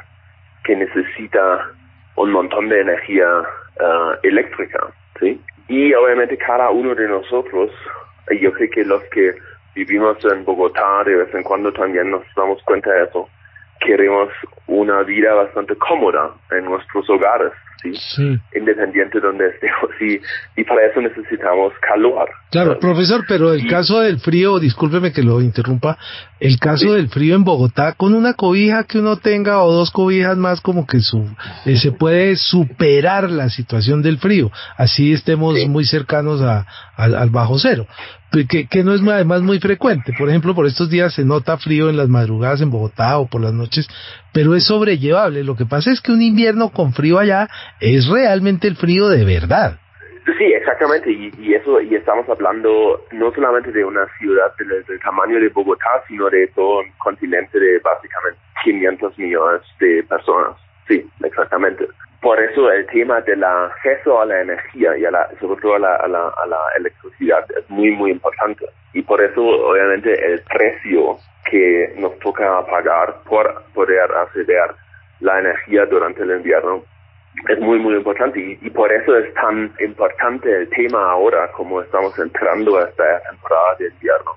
que 0.65 0.77
necesita 0.77 1.69
un 2.17 2.31
montón 2.31 2.69
de 2.69 2.81
energía 2.81 3.27
uh, 3.31 4.15
eléctrica, 4.23 4.79
¿sí? 5.19 5.41
Y 5.69 5.95
obviamente 5.95 6.37
cada 6.37 6.71
uno 6.71 6.95
de 6.95 7.09
nosotros, 7.09 7.71
yo 8.41 8.53
creo 8.53 8.71
que 8.71 8.85
los 8.85 9.03
que 9.05 9.35
vivimos 9.75 10.23
en 10.25 10.45
Bogotá 10.45 11.03
de 11.05 11.17
vez 11.17 11.35
en 11.35 11.43
cuando 11.43 11.73
también 11.73 12.11
nos 12.11 12.23
damos 12.37 12.63
cuenta 12.65 12.93
de 12.93 13.05
eso, 13.05 13.29
queremos 13.81 14.29
una 14.67 15.03
vida 15.03 15.35
bastante 15.35 15.75
cómoda 15.77 16.31
en 16.51 16.67
nuestros 16.67 17.09
hogares, 17.11 17.53
¿sí? 17.83 18.39
Independiente 18.55 19.21
donde 19.21 19.49
estemos, 19.49 19.91
y, 20.01 20.61
y 20.61 20.65
para 20.65 20.87
eso 20.87 21.01
necesitamos 21.01 21.73
calor. 21.81 22.29
Claro, 22.51 22.79
profesor, 22.79 23.25
pero 23.27 23.53
el 23.53 23.67
caso 23.67 24.01
del 24.01 24.19
frío, 24.19 24.59
discúlpeme 24.59 25.13
que 25.13 25.23
lo 25.23 25.41
interrumpa, 25.41 25.99
el 26.41 26.59
caso 26.59 26.95
del 26.95 27.09
frío 27.09 27.35
en 27.35 27.45
Bogotá, 27.45 27.93
con 27.93 28.15
una 28.15 28.35
cobija 28.35 28.85
que 28.85 28.99
uno 28.99 29.17
tenga 29.17 29.63
o 29.63 29.73
dos 29.73 29.91
cobijas 29.91 30.37
más, 30.37 30.61
como 30.61 30.87
que 30.87 31.01
su, 31.01 31.25
eh, 31.65 31.77
se 31.77 31.93
puede 31.93 32.37
superar 32.37 33.31
la 33.31 33.49
situación 33.49 34.03
del 34.03 34.19
frío, 34.19 34.51
así 34.77 35.13
estemos 35.13 35.57
muy 35.69 35.85
cercanos 35.85 36.43
a, 36.43 36.67
al 36.97 37.31
bajo 37.31 37.59
cero 37.59 37.87
que, 38.49 38.67
que 38.67 38.83
no 38.83 38.95
es 38.95 39.03
además 39.03 39.43
muy 39.43 39.61
frecuente. 39.61 40.13
Por 40.19 40.29
ejemplo, 40.29 40.55
por 40.55 40.67
estos 40.67 40.91
días 40.91 41.15
se 41.15 41.25
nota 41.25 41.59
frío 41.59 41.91
en 41.91 41.97
las 41.97 42.09
madrugadas 42.09 42.63
en 42.63 42.71
Bogotá 42.71 43.19
o 43.19 43.29
por 43.29 43.41
las 43.41 43.53
noches, 43.53 43.87
pero 44.33 44.55
es 44.55 44.67
sobrellevable. 44.67 45.45
Lo 45.45 45.57
que 45.57 45.67
pasa 45.67 45.93
es 45.93 46.01
que 46.01 46.13
un 46.13 46.23
invierno 46.23 46.71
con 46.71 46.93
frío 46.93 47.19
allá 47.19 47.49
es 47.81 48.09
realmente 48.09 48.69
el 48.69 48.77
frío 48.77 49.09
de 49.09 49.25
verdad. 49.25 49.79
Sí, 50.39 50.45
exactamente, 50.45 51.11
y, 51.11 51.33
y 51.39 51.55
eso, 51.55 51.81
y 51.81 51.97
estamos 51.97 52.29
hablando 52.29 53.05
no 53.11 53.33
solamente 53.33 53.73
de 53.73 53.85
una 53.85 54.07
ciudad 54.19 54.55
del, 54.57 54.85
del, 54.85 55.01
tamaño 55.01 55.41
de 55.41 55.49
Bogotá, 55.49 56.05
sino 56.07 56.31
de 56.31 56.47
todo 56.55 56.79
un 56.79 56.93
continente 56.99 57.59
de 57.59 57.81
básicamente 57.81 58.39
500 58.63 59.19
millones 59.19 59.63
de 59.81 60.05
personas. 60.05 60.57
Sí, 60.87 61.05
exactamente 61.25 61.89
por 62.23 62.41
eso 62.41 62.71
el 62.71 62.87
tema 62.87 63.21
del 63.23 63.43
acceso 63.43 64.21
a 64.21 64.27
la 64.27 64.41
energía 64.41 64.97
y 64.97 65.05
a 65.05 65.11
la, 65.11 65.29
sobre 65.41 65.61
todo 65.61 65.75
a 65.75 65.79
la, 65.81 65.97
a, 65.97 66.07
la, 66.07 66.29
a 66.29 66.47
la 66.47 66.59
electricidad 66.79 67.45
es 67.59 67.69
muy, 67.69 67.91
muy 67.91 68.13
importante. 68.13 68.65
Y 68.93 69.03
por 69.03 69.21
eso, 69.21 69.43
obviamente, 69.43 70.13
el 70.25 70.41
precio 70.43 71.19
que 71.51 71.93
nos 71.99 72.17
toca 72.21 72.65
pagar 72.67 73.17
por 73.29 73.65
poder 73.75 74.09
acceder 74.13 74.71
la 75.19 75.41
energía 75.41 75.85
durante 75.87 76.23
el 76.23 76.31
invierno 76.31 76.85
es 77.49 77.59
muy, 77.59 77.81
muy 77.81 77.97
importante. 77.97 78.39
Y, 78.39 78.59
y, 78.63 78.71
por 78.71 78.93
eso 78.93 79.17
es 79.19 79.35
tan 79.35 79.73
importante 79.81 80.49
el 80.49 80.69
tema 80.71 81.11
ahora, 81.11 81.51
como 81.53 81.83
estamos 81.83 82.17
entrando 82.21 82.79
a 82.79 82.85
esta 82.89 83.21
temporada 83.31 83.75
de 83.81 83.89
invierno. 83.89 84.31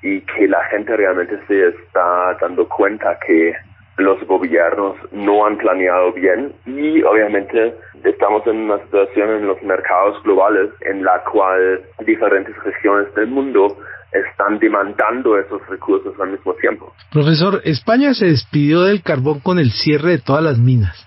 Y 0.00 0.20
que 0.20 0.46
la 0.46 0.62
gente 0.66 0.96
realmente 0.96 1.36
se 1.48 1.68
está 1.70 2.36
dando 2.40 2.68
cuenta 2.68 3.18
que 3.26 3.52
los 3.98 4.22
gobiernos 4.26 4.96
no 5.12 5.46
han 5.46 5.56
planeado 5.56 6.12
bien 6.12 6.52
y 6.66 7.02
obviamente 7.02 7.74
estamos 8.04 8.46
en 8.46 8.56
una 8.56 8.78
situación 8.84 9.30
en 9.30 9.46
los 9.46 9.62
mercados 9.62 10.22
globales 10.22 10.70
en 10.82 11.02
la 11.02 11.22
cual 11.24 11.80
diferentes 12.04 12.54
regiones 12.62 13.14
del 13.14 13.28
mundo 13.28 13.78
están 14.12 14.58
demandando 14.58 15.38
esos 15.38 15.66
recursos 15.68 16.14
al 16.20 16.32
mismo 16.32 16.54
tiempo. 16.54 16.92
Profesor, 17.10 17.60
España 17.64 18.14
se 18.14 18.26
despidió 18.26 18.82
del 18.82 19.02
carbón 19.02 19.40
con 19.40 19.58
el 19.58 19.72
cierre 19.72 20.10
de 20.10 20.18
todas 20.18 20.42
las 20.42 20.58
minas. 20.58 21.06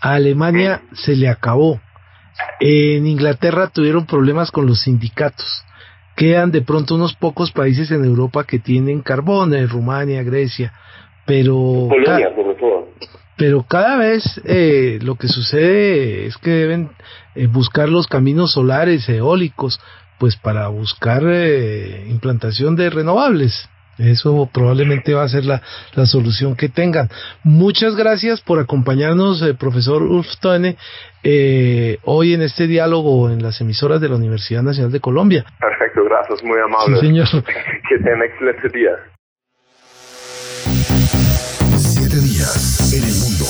A 0.00 0.14
Alemania 0.14 0.82
se 0.92 1.16
le 1.16 1.28
acabó. 1.28 1.80
En 2.58 3.06
Inglaterra 3.06 3.68
tuvieron 3.68 4.06
problemas 4.06 4.50
con 4.50 4.66
los 4.66 4.82
sindicatos. 4.82 5.64
quedan 6.16 6.50
de 6.50 6.60
pronto 6.60 6.96
unos 6.96 7.14
pocos 7.14 7.50
países 7.50 7.90
en 7.90 8.04
Europa 8.04 8.44
que 8.44 8.58
tienen 8.58 9.00
carbón, 9.00 9.54
eh, 9.54 9.66
Rumania, 9.66 10.22
Grecia, 10.22 10.70
pero... 11.26 11.86
Polonia, 11.88 12.34
sobre 12.34 12.54
todo. 12.54 12.88
Pero 13.36 13.62
cada 13.62 13.96
vez 13.96 14.40
eh, 14.44 14.98
lo 15.02 15.14
que 15.14 15.28
sucede 15.28 16.26
es 16.26 16.36
que 16.36 16.50
deben 16.50 16.90
eh, 17.34 17.46
buscar 17.46 17.88
los 17.88 18.06
caminos 18.06 18.52
solares, 18.52 19.08
eólicos, 19.08 19.80
pues 20.18 20.36
para 20.36 20.68
buscar 20.68 21.22
eh, 21.24 22.04
implantación 22.08 22.76
de 22.76 22.90
renovables. 22.90 23.68
Eso 23.98 24.48
probablemente 24.52 25.14
va 25.14 25.24
a 25.24 25.28
ser 25.28 25.44
la, 25.44 25.62
la 25.94 26.06
solución 26.06 26.56
que 26.56 26.68
tengan. 26.68 27.08
Muchas 27.42 27.96
gracias 27.96 28.40
por 28.40 28.58
acompañarnos, 28.58 29.42
eh, 29.42 29.54
profesor 29.54 30.02
Ulftone, 30.02 30.76
eh, 31.22 31.98
hoy 32.04 32.34
en 32.34 32.42
este 32.42 32.66
diálogo 32.66 33.30
en 33.30 33.42
las 33.42 33.60
emisoras 33.60 34.00
de 34.00 34.08
la 34.08 34.16
Universidad 34.16 34.62
Nacional 34.62 34.92
de 34.92 35.00
Colombia. 35.00 35.44
Perfecto, 35.60 36.04
gracias, 36.04 36.42
muy 36.42 36.58
amable. 36.58 36.96
Sí, 37.00 37.06
señor. 37.06 37.26
Que 37.88 37.96
tengan 37.98 38.22
excelente 38.22 38.68
día. 38.68 38.90
En 42.40 43.04
el 43.04 43.14
mundo. 43.16 43.44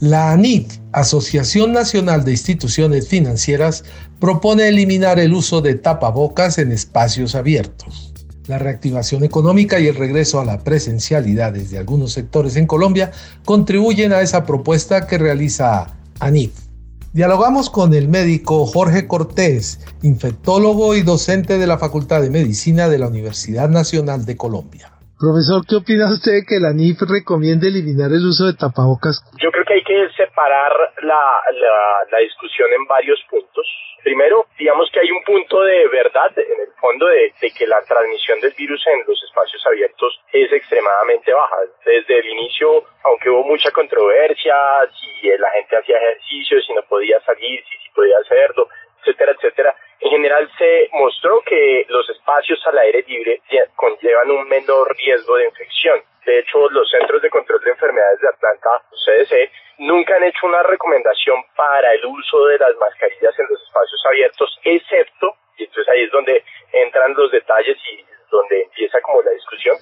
La 0.00 0.32
ANIF, 0.32 0.66
Asociación 0.92 1.72
Nacional 1.72 2.26
de 2.26 2.32
Instituciones 2.32 3.08
Financieras, 3.08 3.84
propone 4.18 4.68
eliminar 4.68 5.18
el 5.18 5.32
uso 5.32 5.62
de 5.62 5.76
tapabocas 5.76 6.58
en 6.58 6.72
espacios 6.72 7.34
abiertos. 7.34 8.12
La 8.46 8.58
reactivación 8.58 9.24
económica 9.24 9.80
y 9.80 9.86
el 9.86 9.94
regreso 9.94 10.38
a 10.38 10.44
la 10.44 10.62
presencialidad 10.62 11.54
desde 11.54 11.78
algunos 11.78 12.12
sectores 12.12 12.56
en 12.56 12.66
Colombia 12.66 13.12
contribuyen 13.46 14.12
a 14.12 14.20
esa 14.20 14.44
propuesta 14.44 15.06
que 15.06 15.16
realiza 15.16 15.96
ANIF. 16.18 16.69
Dialogamos 17.12 17.70
con 17.70 17.92
el 17.92 18.06
médico 18.06 18.66
Jorge 18.66 19.08
Cortés, 19.08 19.80
infectólogo 20.02 20.94
y 20.94 21.02
docente 21.02 21.58
de 21.58 21.66
la 21.66 21.76
Facultad 21.76 22.22
de 22.22 22.30
Medicina 22.30 22.88
de 22.88 22.98
la 22.98 23.08
Universidad 23.08 23.68
Nacional 23.68 24.24
de 24.24 24.36
Colombia. 24.36 24.92
Profesor, 25.20 25.60
¿qué 25.68 25.76
opina 25.76 26.08
usted 26.08 26.32
de 26.32 26.44
que 26.48 26.56
la 26.56 26.72
NIF 26.72 27.04
recomiende 27.04 27.68
eliminar 27.68 28.08
el 28.08 28.24
uso 28.24 28.48
de 28.48 28.56
tapabocas? 28.56 29.20
Yo 29.36 29.52
creo 29.52 29.68
que 29.68 29.76
hay 29.76 29.84
que 29.84 30.08
separar 30.16 30.72
la, 31.04 31.22
la, 31.60 31.76
la 32.08 32.18
discusión 32.24 32.72
en 32.72 32.88
varios 32.88 33.20
puntos. 33.28 33.68
Primero, 34.00 34.48
digamos 34.56 34.88
que 34.88 35.00
hay 35.00 35.12
un 35.12 35.20
punto 35.20 35.60
de 35.60 35.88
verdad 35.92 36.32
en 36.40 36.64
el 36.64 36.72
fondo 36.80 37.04
de, 37.04 37.36
de, 37.36 37.50
que 37.52 37.66
la 37.68 37.84
transmisión 37.84 38.40
del 38.40 38.56
virus 38.56 38.80
en 38.88 39.04
los 39.04 39.22
espacios 39.22 39.60
abiertos 39.66 40.08
es 40.32 40.50
extremadamente 40.56 41.34
baja. 41.36 41.68
Desde 41.84 42.16
el 42.16 42.26
inicio, 42.40 42.88
aunque 43.04 43.28
hubo 43.28 43.44
mucha 43.44 43.70
controversia, 43.72 44.56
si 44.96 45.28
la 45.36 45.50
gente 45.50 45.76
hacía 45.76 46.00
ejercicio, 46.00 46.64
si 46.64 46.72
no 46.72 46.80
podía 46.88 47.20
salir, 47.28 47.60
si 47.68 47.76
sí 47.76 47.92
podía 47.94 48.16
hacerlo, 48.24 48.72
etcétera, 49.04 49.32
etcétera, 49.36 49.76
en 50.10 50.16
general 50.16 50.50
se 50.58 50.88
mostró 50.92 51.40
que 51.42 51.86
los 51.88 52.08
espacios 52.10 52.60
al 52.66 52.78
aire 52.78 53.04
libre 53.06 53.40
conllevan 53.76 54.30
un 54.30 54.48
menor 54.48 54.96
riesgo 54.96 55.36
de 55.36 55.46
infección. 55.46 56.02
De 56.26 56.40
hecho, 56.40 56.68
los 56.70 56.90
Centros 56.90 57.22
de 57.22 57.30
Control 57.30 57.60
de 57.62 57.70
Enfermedades 57.70 58.20
de 58.20 58.28
Atlanta, 58.28 58.82
CDC, 58.90 59.50
nunca 59.78 60.16
han 60.16 60.24
hecho 60.24 60.48
una 60.48 60.64
recomendación 60.64 61.36
para 61.54 61.92
el 61.94 62.04
uso 62.04 62.46
de 62.46 62.58
las 62.58 62.74
mascarillas 62.76 63.38
en 63.38 63.46
los 63.50 63.62
espacios 63.62 64.02
abiertos, 64.06 64.60
excepto, 64.64 65.36
y 65.56 65.64
entonces 65.64 65.88
ahí 65.88 66.02
es 66.02 66.10
donde 66.10 66.44
entran 66.72 67.14
los 67.14 67.30
detalles 67.30 67.76
y 67.92 68.04
donde 68.30 68.62
empieza 68.62 69.00
como 69.02 69.22
la 69.22 69.30
discusión, 69.30 69.76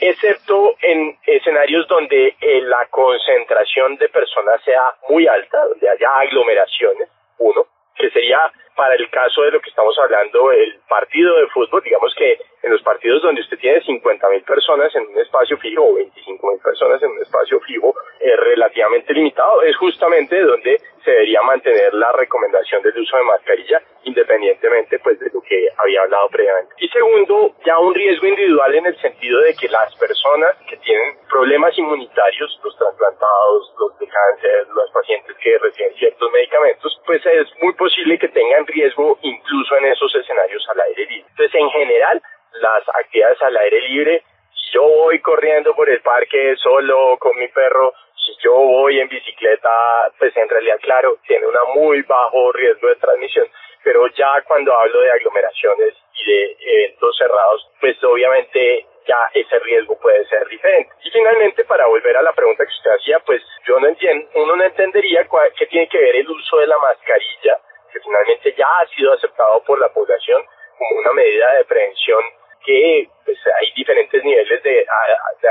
excepto 0.00 0.74
en 0.80 1.18
escenarios 1.26 1.86
donde 1.86 2.34
eh, 2.40 2.62
la 2.62 2.86
concentración 2.86 3.96
de 3.96 4.08
personas 4.08 4.62
sea 4.64 4.94
muy 5.10 5.26
alta, 5.26 5.66
donde 5.66 5.88
haya 5.88 6.08
aglomeraciones, 6.16 7.10
uno, 7.38 7.66
que 7.94 8.10
sería 8.10 8.50
para 8.76 8.94
el 8.94 9.08
caso 9.10 9.42
de 9.42 9.52
lo 9.52 9.60
que 9.60 9.70
estamos 9.70 9.98
hablando, 9.98 10.52
el 10.52 10.78
partido 10.88 11.36
de 11.36 11.48
fútbol, 11.48 11.82
digamos 11.82 12.14
que 12.14 12.38
en 12.62 12.70
los 12.70 12.82
partidos 12.82 13.22
donde 13.22 13.40
usted 13.40 13.58
tiene 13.58 13.80
50 13.80 14.28
mil 14.28 14.42
personas 14.42 14.94
en 14.94 15.06
un 15.06 15.18
espacio 15.18 15.56
fijo 15.58 15.82
o 15.82 15.94
25 15.94 16.50
mil 16.50 16.60
personas 16.60 17.02
en 17.02 17.10
un 17.10 17.22
espacio 17.22 17.58
fijo 17.60 17.94
eh, 18.26 18.36
relativamente 18.36 19.14
limitado, 19.14 19.62
es 19.62 19.76
justamente 19.76 20.40
donde 20.42 20.80
se 21.04 21.10
debería 21.12 21.42
mantener 21.42 21.94
la 21.94 22.10
recomendación 22.10 22.82
del 22.82 22.98
uso 22.98 23.16
de 23.16 23.22
mascarilla 23.22 23.80
independientemente 24.02 24.98
pues 24.98 25.18
de 25.20 25.30
lo 25.32 25.40
que 25.42 25.68
había 25.76 26.02
hablado 26.02 26.28
previamente. 26.28 26.74
Y 26.78 26.88
segundo, 26.88 27.54
ya 27.64 27.78
un 27.78 27.94
riesgo 27.94 28.26
individual 28.26 28.74
en 28.74 28.86
el 28.86 29.00
sentido 29.00 29.40
de 29.42 29.54
que 29.54 29.68
las 29.68 29.94
personas 29.96 30.56
que 30.68 30.76
tienen 30.78 31.18
problemas 31.28 31.76
inmunitarios, 31.78 32.60
los 32.64 32.76
trasplantados, 32.76 33.74
los 33.78 33.98
de 33.98 34.08
cáncer, 34.08 34.66
los 34.74 34.90
pacientes 34.90 35.36
que 35.42 35.58
reciben 35.58 35.94
ciertos 35.94 36.32
medicamentos, 36.32 37.00
pues 37.06 37.24
es 37.26 37.46
muy 37.62 37.74
posible 37.74 38.18
que 38.18 38.28
tengan 38.28 38.66
riesgo 38.66 39.18
incluso 39.22 39.76
en 39.76 39.86
esos 39.86 40.14
escenarios 40.16 40.66
al 40.70 40.80
aire 40.80 41.06
libre. 41.06 41.26
Entonces, 41.30 41.54
en 41.54 41.70
general, 41.70 42.22
las 42.60 42.82
actividades 42.88 43.42
al 43.42 43.56
aire 43.56 43.80
libre, 43.88 44.22
yo 44.72 44.82
voy 44.82 45.20
corriendo 45.20 45.74
por 45.74 45.88
el 45.88 46.00
parque 46.00 46.54
solo 46.56 47.16
con 47.18 47.36
mi 47.38 47.48
perro, 47.48 47.92
si 48.26 48.36
yo 48.42 48.52
voy 48.52 49.00
en 49.00 49.08
bicicleta, 49.08 50.12
pues 50.18 50.36
en 50.36 50.48
realidad, 50.48 50.78
claro, 50.82 51.16
tiene 51.26 51.46
un 51.46 51.54
muy 51.74 52.02
bajo 52.02 52.52
riesgo 52.52 52.88
de 52.88 52.96
transmisión, 52.96 53.46
pero 53.84 54.06
ya 54.08 54.42
cuando 54.42 54.74
hablo 54.74 55.00
de 55.00 55.12
aglomeraciones 55.12 55.94
y 56.14 56.30
de 56.30 56.56
eventos 56.60 57.16
cerrados, 57.16 57.70
pues 57.80 58.02
obviamente 58.02 58.84
ya 59.06 59.30
ese 59.32 59.58
riesgo 59.60 59.96
puede 60.00 60.26
ser 60.26 60.46
diferente. 60.48 60.92
Y 61.04 61.10
finalmente, 61.10 61.64
para 61.64 61.86
volver 61.86 62.16
a 62.16 62.22
la 62.22 62.32
pregunta 62.32 62.64
que 62.64 62.72
usted 62.72 62.90
hacía, 62.90 63.20
pues 63.20 63.40
yo 63.66 63.78
no 63.78 63.86
entiendo, 63.86 64.28
uno 64.34 64.56
no 64.56 64.64
entendería 64.64 65.26
cuál, 65.28 65.52
qué 65.56 65.66
tiene 65.66 65.88
que 65.88 65.98
ver 65.98 66.16
el 66.16 66.28
uso 66.28 66.58
de 66.58 66.66
la 66.66 66.78
mascarilla, 66.78 67.60
que 67.92 68.00
finalmente 68.00 68.54
ya 68.58 68.66
ha 68.66 68.86
sido 68.88 69.12
aceptado 69.12 69.62
por 69.62 69.78
la 69.78 69.88
población 69.90 70.42
como 70.78 71.00
una 71.00 71.12
medida 71.12 71.52
de 71.54 71.64
prevención 71.64 72.20
que 72.66 73.08
pues, 73.24 73.38
hay 73.60 73.72
diferentes 73.76 74.22
niveles 74.24 74.62
de, 74.62 74.86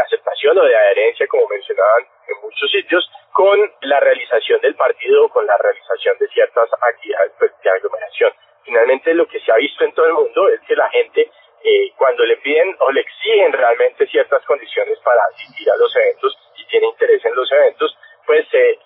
aceptación 0.03 0.57
o 0.57 0.63
de 0.63 0.75
adherencia, 0.75 1.25
como 1.27 1.47
mencionaban 1.47 2.03
en 2.27 2.41
muchos 2.41 2.69
sitios, 2.69 3.09
con 3.31 3.57
la 3.81 3.99
realización 4.01 4.59
del 4.61 4.75
partido, 4.75 5.29
con 5.29 5.45
la 5.45 5.57
realización 5.57 6.17
de 6.19 6.27
ciertas 6.27 6.69
actividades 6.81 7.31
pues, 7.39 7.51
de 7.63 7.69
aglomeración. 7.69 8.33
Finalmente, 8.63 9.13
lo 9.13 9.27
que 9.27 9.39
se 9.39 9.51
ha 9.51 9.55
visto 9.55 9.85
en 9.85 9.93
todo 9.93 10.05
el 10.05 10.13
mundo 10.13 10.49
es 10.49 10.59
que 10.67 10.75
la 10.75 10.89
gente, 10.89 11.31
eh, 11.63 11.91
cuando 11.95 12.25
le 12.25 12.37
piden 12.37 12.75
o 12.79 12.91
le 12.91 13.01
exigen 13.01 13.53
realmente 13.53 14.07
ciertas 14.07 14.43
condiciones 14.45 14.99
para 14.99 15.21
asistir 15.33 15.69
a 15.71 15.77
los 15.77 15.95
eventos 15.95 16.37
y 16.57 16.65
tiene 16.67 16.87
interés 16.87 17.23
en 17.23 17.35
los 17.35 17.49
eventos, 17.51 17.97
pues 18.25 18.45
eh, 18.53 18.79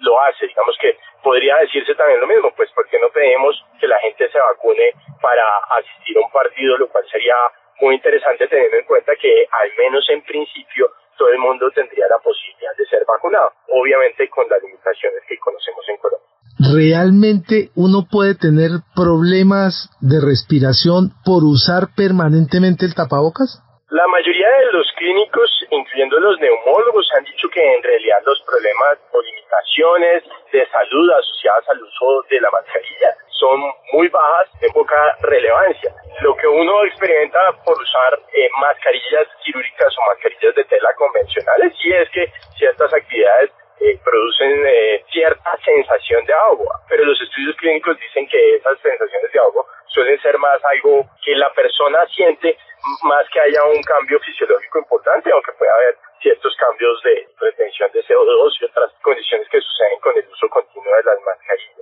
lo 0.00 0.20
hace. 0.22 0.46
Digamos 0.46 0.78
que 0.80 0.96
podría 1.22 1.56
decirse 1.56 1.94
también 1.94 2.20
lo 2.20 2.26
mismo, 2.26 2.52
pues 2.56 2.70
porque 2.74 2.98
no 3.00 3.08
pedimos 3.10 3.62
que 3.80 3.88
la 3.88 3.98
gente 3.98 4.30
se 4.30 4.38
vacune 4.38 4.92
para 5.20 5.44
asistir 5.76 6.16
a 6.16 6.20
un 6.20 6.30
partido, 6.30 6.78
lo 6.78 6.88
cual 6.88 7.04
sería 7.10 7.36
muy 7.80 7.96
interesante 7.96 8.46
teniendo 8.48 8.76
en 8.78 8.84
cuenta 8.84 9.12
que 9.20 9.46
al 9.50 9.70
menos 9.78 10.04
en 10.10 10.22
principio 10.22 10.88
todo 11.16 11.28
el 11.28 11.38
mundo 11.38 11.70
tendría 11.74 12.06
la 12.08 12.18
posibilidad 12.18 12.76
de 12.76 12.86
ser 12.86 13.04
vacunado, 13.06 13.52
obviamente 13.68 14.28
con 14.28 14.48
las 14.48 14.62
limitaciones 14.62 15.22
que 15.28 15.38
conocemos 15.38 15.84
en 15.88 15.96
Colombia. 15.96 16.26
¿Realmente 16.58 17.70
uno 17.74 18.06
puede 18.10 18.34
tener 18.34 18.70
problemas 18.94 19.90
de 20.00 20.20
respiración 20.20 21.12
por 21.24 21.44
usar 21.44 21.94
permanentemente 21.94 22.86
el 22.86 22.94
tapabocas? 22.94 23.62
La 23.90 24.04
mayoría 24.08 24.50
de 24.50 24.72
los 24.72 24.90
clínicos, 24.96 25.64
incluyendo 25.70 26.18
los 26.18 26.40
neumólogos, 26.40 27.08
han 27.16 27.22
dicho 27.22 27.48
que 27.48 27.62
en 27.62 27.80
realidad 27.84 28.18
los 28.26 28.42
problemas 28.42 28.98
o 29.12 29.22
limitaciones 29.22 30.24
de 30.50 30.66
salud 30.66 31.08
asociadas 31.12 31.68
al 31.68 31.80
uso 31.80 32.24
de 32.28 32.40
la 32.40 32.50
mascarilla 32.50 33.14
son 33.38 33.62
muy 33.92 34.08
bajas, 34.08 34.48
de 34.60 34.68
poca 34.70 35.16
relevancia. 35.20 35.94
Lo 36.20 36.34
que 36.34 36.48
uno 36.48 36.84
experimenta 36.84 37.38
por 37.64 37.80
usar 37.80 38.18
eh, 38.34 38.50
mascarillas 38.60 39.28
quirúrgicas 39.44 39.94
o 39.98 40.10
mascarillas 40.10 40.54
de 40.56 40.64
tela 40.64 40.92
convencionales 40.96 41.72
sí 41.80 41.92
es 41.92 42.10
que 42.10 42.32
ciertas 42.58 42.92
actividades 42.92 43.52
eh, 43.78 44.00
producen 44.02 44.66
eh, 44.66 45.04
cierta 45.12 45.56
sensación 45.64 46.26
de 46.26 46.32
agua, 46.32 46.80
pero 46.88 47.04
los 47.04 47.22
estudios 47.22 47.54
clínicos 47.54 47.96
dicen 48.00 48.26
que 48.26 48.56
esas 48.56 48.80
sensaciones 48.80 49.30
de 49.30 49.38
agua 49.38 49.64
suelen 49.86 50.20
ser 50.20 50.36
más 50.38 50.58
algo 50.64 51.06
que 51.24 51.36
la 51.36 51.52
persona 51.52 52.04
siente 52.14 52.56
más 53.02 53.28
que 53.30 53.40
haya 53.40 53.64
un 53.64 53.82
cambio 53.82 54.18
fisiológico 54.20 54.78
importante, 54.78 55.30
aunque 55.32 55.52
puede 55.52 55.70
haber 55.70 55.96
ciertos 56.20 56.56
cambios 56.56 57.02
de 57.02 57.28
retención 57.40 57.90
de 57.92 58.02
CO2 58.04 58.52
y 58.60 58.64
otras 58.64 58.92
condiciones 59.02 59.48
que 59.48 59.60
suceden 59.60 60.00
con 60.00 60.16
el 60.16 60.26
uso 60.28 60.48
continuo 60.48 60.96
de 60.96 61.02
las 61.04 61.20
mascarillas. 61.22 61.76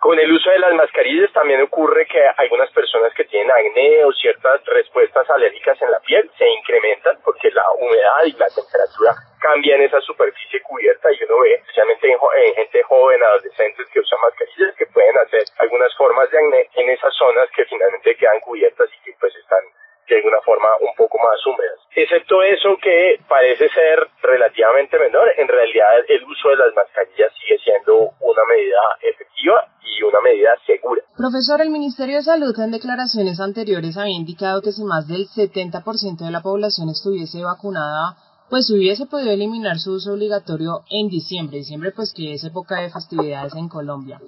Con 0.00 0.18
el 0.18 0.32
uso 0.32 0.50
de 0.50 0.58
las 0.58 0.74
mascarillas 0.74 1.32
también 1.32 1.62
ocurre 1.62 2.04
que 2.06 2.20
algunas 2.36 2.68
personas 2.72 3.14
que 3.14 3.24
tienen 3.24 3.52
acné 3.52 4.04
o 4.04 4.12
ciertas 4.12 4.60
respuestas 4.66 5.30
alérgicas 5.30 5.80
en 5.80 5.92
la 5.92 6.00
piel 6.00 6.28
se 6.36 6.48
incrementan 6.48 7.18
porque 7.22 7.50
la 7.52 7.70
humedad 7.78 8.24
y 8.24 8.32
la 8.32 8.48
temperatura 8.50 9.14
cambian 9.40 9.80
esa 9.80 10.00
superficie 10.00 10.60
cubierta 10.62 11.08
y 11.12 11.22
uno 11.22 11.40
ve, 11.42 11.54
especialmente 11.54 12.10
en, 12.10 12.18
en 12.18 12.54
gente 12.54 12.82
joven, 12.82 13.22
adolescentes 13.22 13.86
que 13.92 14.00
usan 14.00 14.20
mascarillas, 14.22 14.74
que 14.76 14.86
pueden 14.86 15.16
hacer 15.18 15.44
algunas 15.58 15.94
formas 15.96 16.28
de 16.30 16.38
acné 16.38 16.68
en 16.74 16.90
esas 16.90 17.14
zonas 17.14 17.48
que 17.54 17.64
finalmente 17.66 18.16
quedan 18.16 18.40
cubiertas 18.40 18.90
y 18.92 19.04
que 19.04 19.16
pues 19.20 19.34
están 19.36 19.62
de 20.08 20.16
alguna 20.16 20.40
forma 20.44 20.68
un 20.80 20.94
poco 20.96 21.18
más 21.18 21.38
húmedas. 21.46 21.78
Excepto 21.94 22.42
eso 22.42 22.76
que 22.82 23.20
parece 23.28 23.68
ser 23.68 24.08
relativamente 24.22 24.98
menor, 24.98 25.28
en 25.36 25.48
realidad 25.48 26.04
el 26.08 26.24
uso 26.24 26.48
de 26.50 26.56
las 26.56 26.74
mascarillas 26.74 27.32
sigue 27.40 27.58
siendo 27.58 28.10
una 28.20 28.42
medida 28.48 28.80
efectiva 29.02 29.68
y 29.84 30.02
una 30.02 30.20
medida 30.20 30.56
segura. 30.66 31.02
Profesor, 31.16 31.60
el 31.60 31.70
Ministerio 31.70 32.16
de 32.16 32.22
Salud 32.22 32.58
en 32.58 32.70
declaraciones 32.70 33.40
anteriores 33.40 33.96
había 33.96 34.16
indicado 34.16 34.62
que 34.62 34.72
si 34.72 34.82
más 34.84 35.06
del 35.06 35.28
70% 35.28 36.24
de 36.24 36.30
la 36.30 36.40
población 36.40 36.88
estuviese 36.88 37.42
vacunada 37.42 38.16
pues 38.52 38.68
hubiese 38.68 39.06
podido 39.06 39.32
eliminar 39.32 39.78
su 39.78 39.94
uso 39.94 40.12
obligatorio 40.12 40.84
en 40.90 41.08
diciembre. 41.08 41.64
Diciembre, 41.64 41.90
pues 41.96 42.12
que 42.12 42.34
es 42.34 42.44
época 42.44 42.84
de 42.84 42.92
festividades 42.92 43.56
en 43.56 43.66
Colombia. 43.66 44.20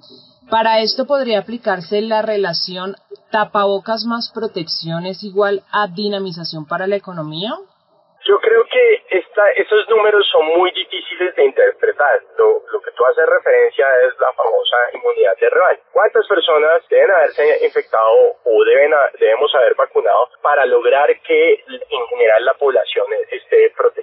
Para 0.49 0.81
esto 0.81 1.05
podría 1.05 1.37
aplicarse 1.37 2.01
la 2.01 2.23
relación 2.23 2.95
tapabocas 3.29 4.03
más 4.09 4.31
protección 4.33 5.05
es 5.05 5.23
igual 5.23 5.61
a 5.71 5.85
dinamización 5.93 6.65
para 6.65 6.87
la 6.87 6.95
economía. 6.95 7.53
Yo 8.25 8.39
creo 8.41 8.63
que 8.65 9.05
esta, 9.19 9.45
esos 9.61 9.87
números 9.89 10.25
son 10.31 10.43
muy 10.57 10.71
difíciles 10.71 11.35
de 11.35 11.45
interpretar. 11.45 12.19
Lo, 12.39 12.65
lo, 12.73 12.81
que 12.81 12.89
tú 12.97 13.05
haces 13.05 13.29
referencia 13.29 13.85
es 14.09 14.19
la 14.19 14.33
famosa 14.33 14.77
inmunidad 14.91 15.37
de 15.39 15.49
rebaño. 15.51 15.79
¿Cuántas 15.91 16.27
personas 16.27 16.81
deben 16.89 17.11
haberse 17.11 17.63
infectado 17.63 18.33
o 18.43 18.63
deben, 18.63 18.91
debemos 19.19 19.53
haber 19.53 19.75
vacunado 19.75 20.29
para 20.41 20.65
lograr 20.65 21.09
que 21.21 21.63
en 21.69 22.07
general 22.09 22.45
la 22.45 22.55
población 22.55 23.05
esté 23.29 23.71
protegida? 23.77 23.94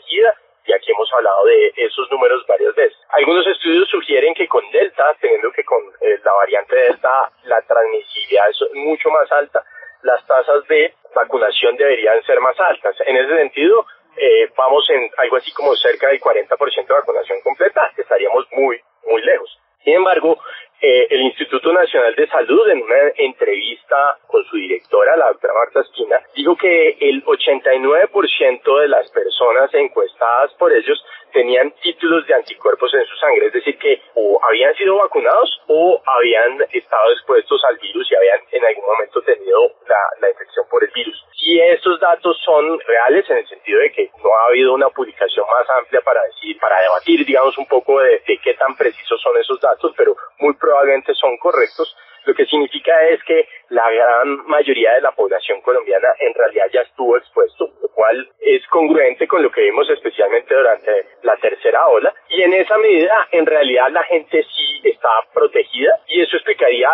Y 0.65 0.73
aquí 0.73 0.93
hemos 0.93 1.13
hablado 1.13 1.45
de 1.47 1.73
esos 1.77 2.11
números 2.11 2.45
varias 2.47 2.75
veces. 2.75 2.97
Algunos 3.11 3.47
estudios 3.47 3.89
sugieren 3.89 4.35
que 4.35 4.47
con 4.47 4.63
Delta, 4.71 5.15
teniendo 5.21 5.51
que 5.51 5.65
con 5.65 5.81
eh, 6.01 6.19
la 6.25 6.33
variante 6.33 6.77
Delta 6.77 7.31
la 7.45 7.61
transmisibilidad 7.63 8.49
es 8.51 8.59
mucho 8.75 9.11
más 9.11 9.31
alta, 9.33 9.65
las 10.03 10.25
tasas 10.27 10.67
de 10.69 10.95
vacunación 11.15 11.77
deberían 11.77 12.23
ser 12.25 12.41
más 12.41 12.59
altas. 12.61 12.95
En 13.07 13.17
ese 13.17 13.37
sentido, 13.37 13.87
eh, 14.17 14.51
vamos 14.57 14.89
en 14.91 15.11
algo 15.17 15.37
así 15.37 15.53
como 15.53 15.75
cerca 15.75 16.09
del 16.09 16.21
40% 16.21 16.87
de 16.87 16.95
vacunación 16.95 17.41
completa, 17.43 17.91
estaríamos 17.97 18.47
muy, 18.53 18.81
muy 19.09 19.23
lejos. 19.23 19.59
Sin 19.83 19.95
embargo, 19.95 20.39
eh, 20.83 21.07
el 21.11 21.23
Instituto 21.23 21.73
Nacional 21.73 22.13
de 22.17 22.27
Salud, 22.27 22.69
en 22.69 22.83
una 22.83 22.97
entrevista 23.17 24.19
con 24.27 24.45
su 24.47 24.57
directora, 24.57 25.17
la 25.17 25.29
doctora 25.29 25.55
Marta 25.55 25.81
Esquina, 25.81 26.17
dijo 26.35 26.57
que 26.57 26.97
el 27.01 27.25
89% 27.25 28.81
de 28.81 28.89
las 28.89 29.09
personas 29.13 29.73
encuestadas 29.75 30.53
por 30.55 30.73
ellos 30.73 31.01
tenían 31.33 31.73
títulos 31.83 32.27
de 32.27 32.35
anticuerpos 32.35 32.93
en 32.95 33.05
su 33.05 33.17
sangre, 33.17 33.47
es 33.47 33.53
decir, 33.53 33.79
que 33.79 34.01
o 34.15 34.41
habían 34.45 34.75
sido 34.75 34.97
vacunados 34.97 35.61
o 35.67 36.01
habían 36.05 36.59
estado 36.73 37.13
expuestos 37.13 37.63
al 37.69 37.77
virus 37.79 38.11
y 38.11 38.15
habían 38.15 38.41
en 38.51 38.65
algún 38.65 38.85
momento 38.87 39.23
tenido 39.23 39.73
la, 39.89 40.01
la 40.21 40.31
infección 40.31 40.67
por 40.71 40.85
el 40.85 40.91
virus. 40.95 41.25
Si 41.33 41.59
estos 41.61 41.99
datos 42.01 42.39
son 42.45 42.79
reales 42.81 43.29
en 43.31 43.39
el 43.39 43.49
sentido 43.49 43.81
de 43.81 43.93
que 43.93 44.11
no 44.23 44.35
ha 44.37 44.47
habido 44.47 44.75
una 44.75 44.89
publicación 44.91 45.47
más 45.51 45.69
amplia 45.79 46.01
para 46.03 46.23
decir, 46.25 46.59
para 46.61 46.81
debatir, 46.81 47.25
digamos, 47.27 47.57
un 47.59 47.67
poco 47.67 48.01
de, 48.01 48.23
de 48.27 48.39
qué 48.39 48.55
tan 48.55 48.77
precisos 48.77 49.21
son 49.21 49.37
esos 49.39 49.61
datos, 49.61 49.93
pero 49.97 50.15
muy 50.39 50.55
probablemente 50.55 51.15
son 51.15 51.37
correctos, 51.39 51.97
lo 52.25 52.35
que 52.35 52.47
significa 52.47 52.93
es 53.09 53.23
que 53.25 53.49
la 53.71 53.91
gran 53.91 54.47
mayoría 54.47 54.93
de 54.95 55.01
la 55.01 55.11
población 55.13 55.61
colombiana 55.63 56.09
en 56.21 56.33
realidad 56.35 56.67
ya 56.73 56.81
estuvo 56.83 57.17
expuesto, 57.17 57.69
cual 58.03 58.29
es 58.41 58.67
congruente 58.67 59.29
con 59.29 59.43
lo 59.45 59.51
que 59.53 59.61
vimos 59.61 59.89
especialmente 59.89 60.53
durante 60.53 61.07
la 61.23 61.37
tercera 61.37 61.87
ola. 61.87 62.13
Y 62.31 62.43
en 62.43 62.53
esa 62.53 62.77
medida, 62.79 63.29
en 63.31 63.47
realidad 63.47 63.91
la 63.93 64.03
gente 64.05 64.43
sí 64.43 64.81
está 64.83 65.09
protegida 65.33 66.01
y 66.09 66.21
eso 66.21 66.37
explicaría 66.37 66.91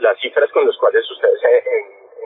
las 0.00 0.18
cifras 0.20 0.50
con 0.52 0.66
las 0.66 0.76
cuales 0.76 1.10
ustedes 1.10 1.40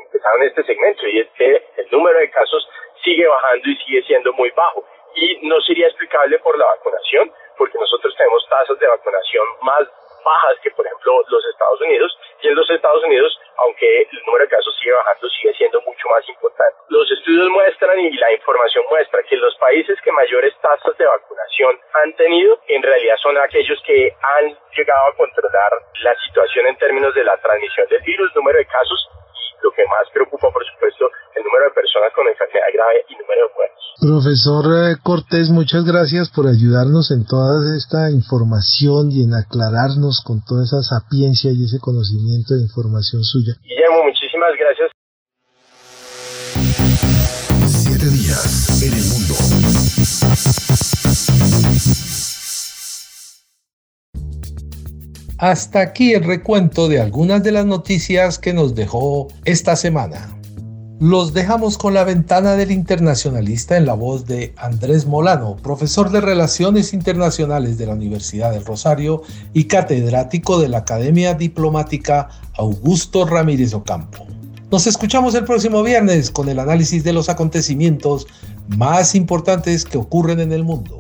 empezaron 0.05 0.43
este 0.43 0.65
segmento 0.65 1.07
y 1.07 1.21
es 1.21 1.29
que 1.37 1.63
el 1.77 1.87
número 1.93 2.19
de 2.19 2.29
casos 2.31 2.69
sigue 3.05 3.29
bajando 3.29 3.69
y 3.69 3.77
sigue 3.77 4.03
siendo 4.03 4.33
muy 4.33 4.51
bajo. 4.51 4.85
Y 5.15 5.47
no 5.47 5.61
sería 5.61 5.87
explicable 5.87 6.41
por 6.41 6.59
la 6.59 6.67
vacunación, 6.67 7.31
porque 7.57 7.79
nosotros 7.79 8.15
tenemos 8.17 8.45
tasas 8.49 8.79
de 8.81 8.87
vacunación 8.87 9.47
más 9.63 9.89
bajas 10.29 10.61
que, 10.63 10.71
por 10.71 10.87
ejemplo, 10.87 11.25
los 11.29 11.45
Estados 11.47 11.81
Unidos. 11.81 12.19
Y 12.43 12.49
en 12.49 12.55
los 12.55 12.69
Estados 12.71 13.03
Unidos, 13.05 13.41
aunque 13.57 14.03
el 14.03 14.23
número 14.27 14.45
de 14.45 14.51
casos 14.51 14.77
sigue 14.79 14.93
bajando, 14.93 15.29
sigue 15.29 15.55
siendo 15.55 15.81
mucho 15.83 16.09
más 16.11 16.29
importante. 16.29 16.77
Los 16.89 17.11
estudios 17.11 17.49
muestran 17.51 17.99
y 17.99 18.11
la 18.13 18.33
información 18.33 18.85
muestra 18.91 19.23
que 19.23 19.37
los 19.37 19.55
países 19.57 20.01
que 20.03 20.13
mayores 20.13 20.55
tasas 20.61 20.97
de 20.97 21.07
vacunación 21.07 21.79
han 22.03 22.13
tenido, 22.15 22.61
en 22.69 22.83
realidad 22.83 23.17
son 23.23 23.37
aquellos 23.39 23.83
que 23.85 24.15
han 24.23 24.57
llegado 24.77 25.07
a 25.09 25.17
controlar 25.17 25.73
la 26.03 26.15
situación 26.27 26.67
en 26.67 26.77
términos 26.77 27.15
de 27.15 27.25
la 27.25 27.37
transmisión 27.39 27.89
del 27.89 28.03
virus, 28.03 28.35
número 28.37 28.59
de 28.59 28.67
casos 28.67 29.09
que 29.79 29.87
más 29.87 30.11
preocupa, 30.13 30.51
por 30.51 30.65
supuesto, 30.67 31.07
el 31.39 31.45
número 31.47 31.71
de 31.71 31.71
personas 31.71 32.11
con 32.11 32.27
enfermedad 32.27 32.67
grave 32.75 33.07
y 33.07 33.15
número 33.15 33.47
de 33.47 33.55
muertos. 33.55 33.79
Profesor 34.03 34.65
eh, 34.75 34.99
Cortés, 34.99 35.51
muchas 35.55 35.87
gracias 35.87 36.35
por 36.35 36.51
ayudarnos 36.51 37.15
en 37.15 37.23
toda 37.23 37.63
esta 37.79 38.11
información 38.11 39.15
y 39.15 39.23
en 39.23 39.39
aclararnos 39.39 40.19
con 40.27 40.43
toda 40.43 40.67
esa 40.67 40.83
sapiencia 40.83 41.55
y 41.55 41.63
ese 41.63 41.79
conocimiento 41.79 42.59
de 42.59 42.67
información 42.67 43.23
suya. 43.23 43.55
Guillermo, 43.63 44.03
muchísimas 44.03 44.51
gracias. 44.59 44.91
Siete 47.71 48.11
días 48.11 48.83
en 48.83 48.99
el 48.99 49.07
mundo. 49.15 49.39
Hasta 55.39 55.79
aquí 55.79 56.15
el 56.15 56.25
recuento 56.25 56.89
de 56.89 57.01
algunas 57.01 57.45
de 57.45 57.53
las 57.53 57.65
noticias 57.65 58.41
que 58.41 58.53
nos 58.53 58.75
dejó 58.75 59.29
esta 59.45 59.77
semana. 59.77 60.37
Los 60.99 61.33
dejamos 61.33 61.79
con 61.79 61.95
la 61.95 62.03
ventana 62.03 62.57
del 62.57 62.73
internacionalista 62.73 63.77
en 63.77 63.87
la 63.87 63.95
voz 63.95 64.27
de 64.27 64.53
Andrés 64.57 65.07
Molano, 65.07 65.55
profesor 65.55 66.11
de 66.11 66.21
Relaciones 66.21 66.93
Internacionales 66.93 67.79
de 67.79 67.87
la 67.87 67.95
Universidad 67.95 68.51
del 68.51 68.65
Rosario 68.65 69.23
y 69.53 69.67
catedrático 69.67 70.59
de 70.59 70.71
la 70.71 70.79
Academia 70.79 71.35
Diplomática 71.35 72.31
Augusto 72.55 73.25
Ramírez 73.25 73.75
Ocampo. 73.75 74.27
Nos 74.73 74.89
escuchamos 74.89 75.37
el 75.37 75.45
próximo 75.45 75.85
viernes 75.85 76.33
con 76.33 76.49
el 76.49 76.59
análisis 76.59 77.05
de 77.05 77.13
los 77.13 77.29
acontecimientos 77.29 78.27
más 78.77 79.15
importantes 79.15 79.85
que 79.85 79.99
ocurren 79.99 80.41
en 80.41 80.51
el 80.51 80.65
mundo. 80.65 80.99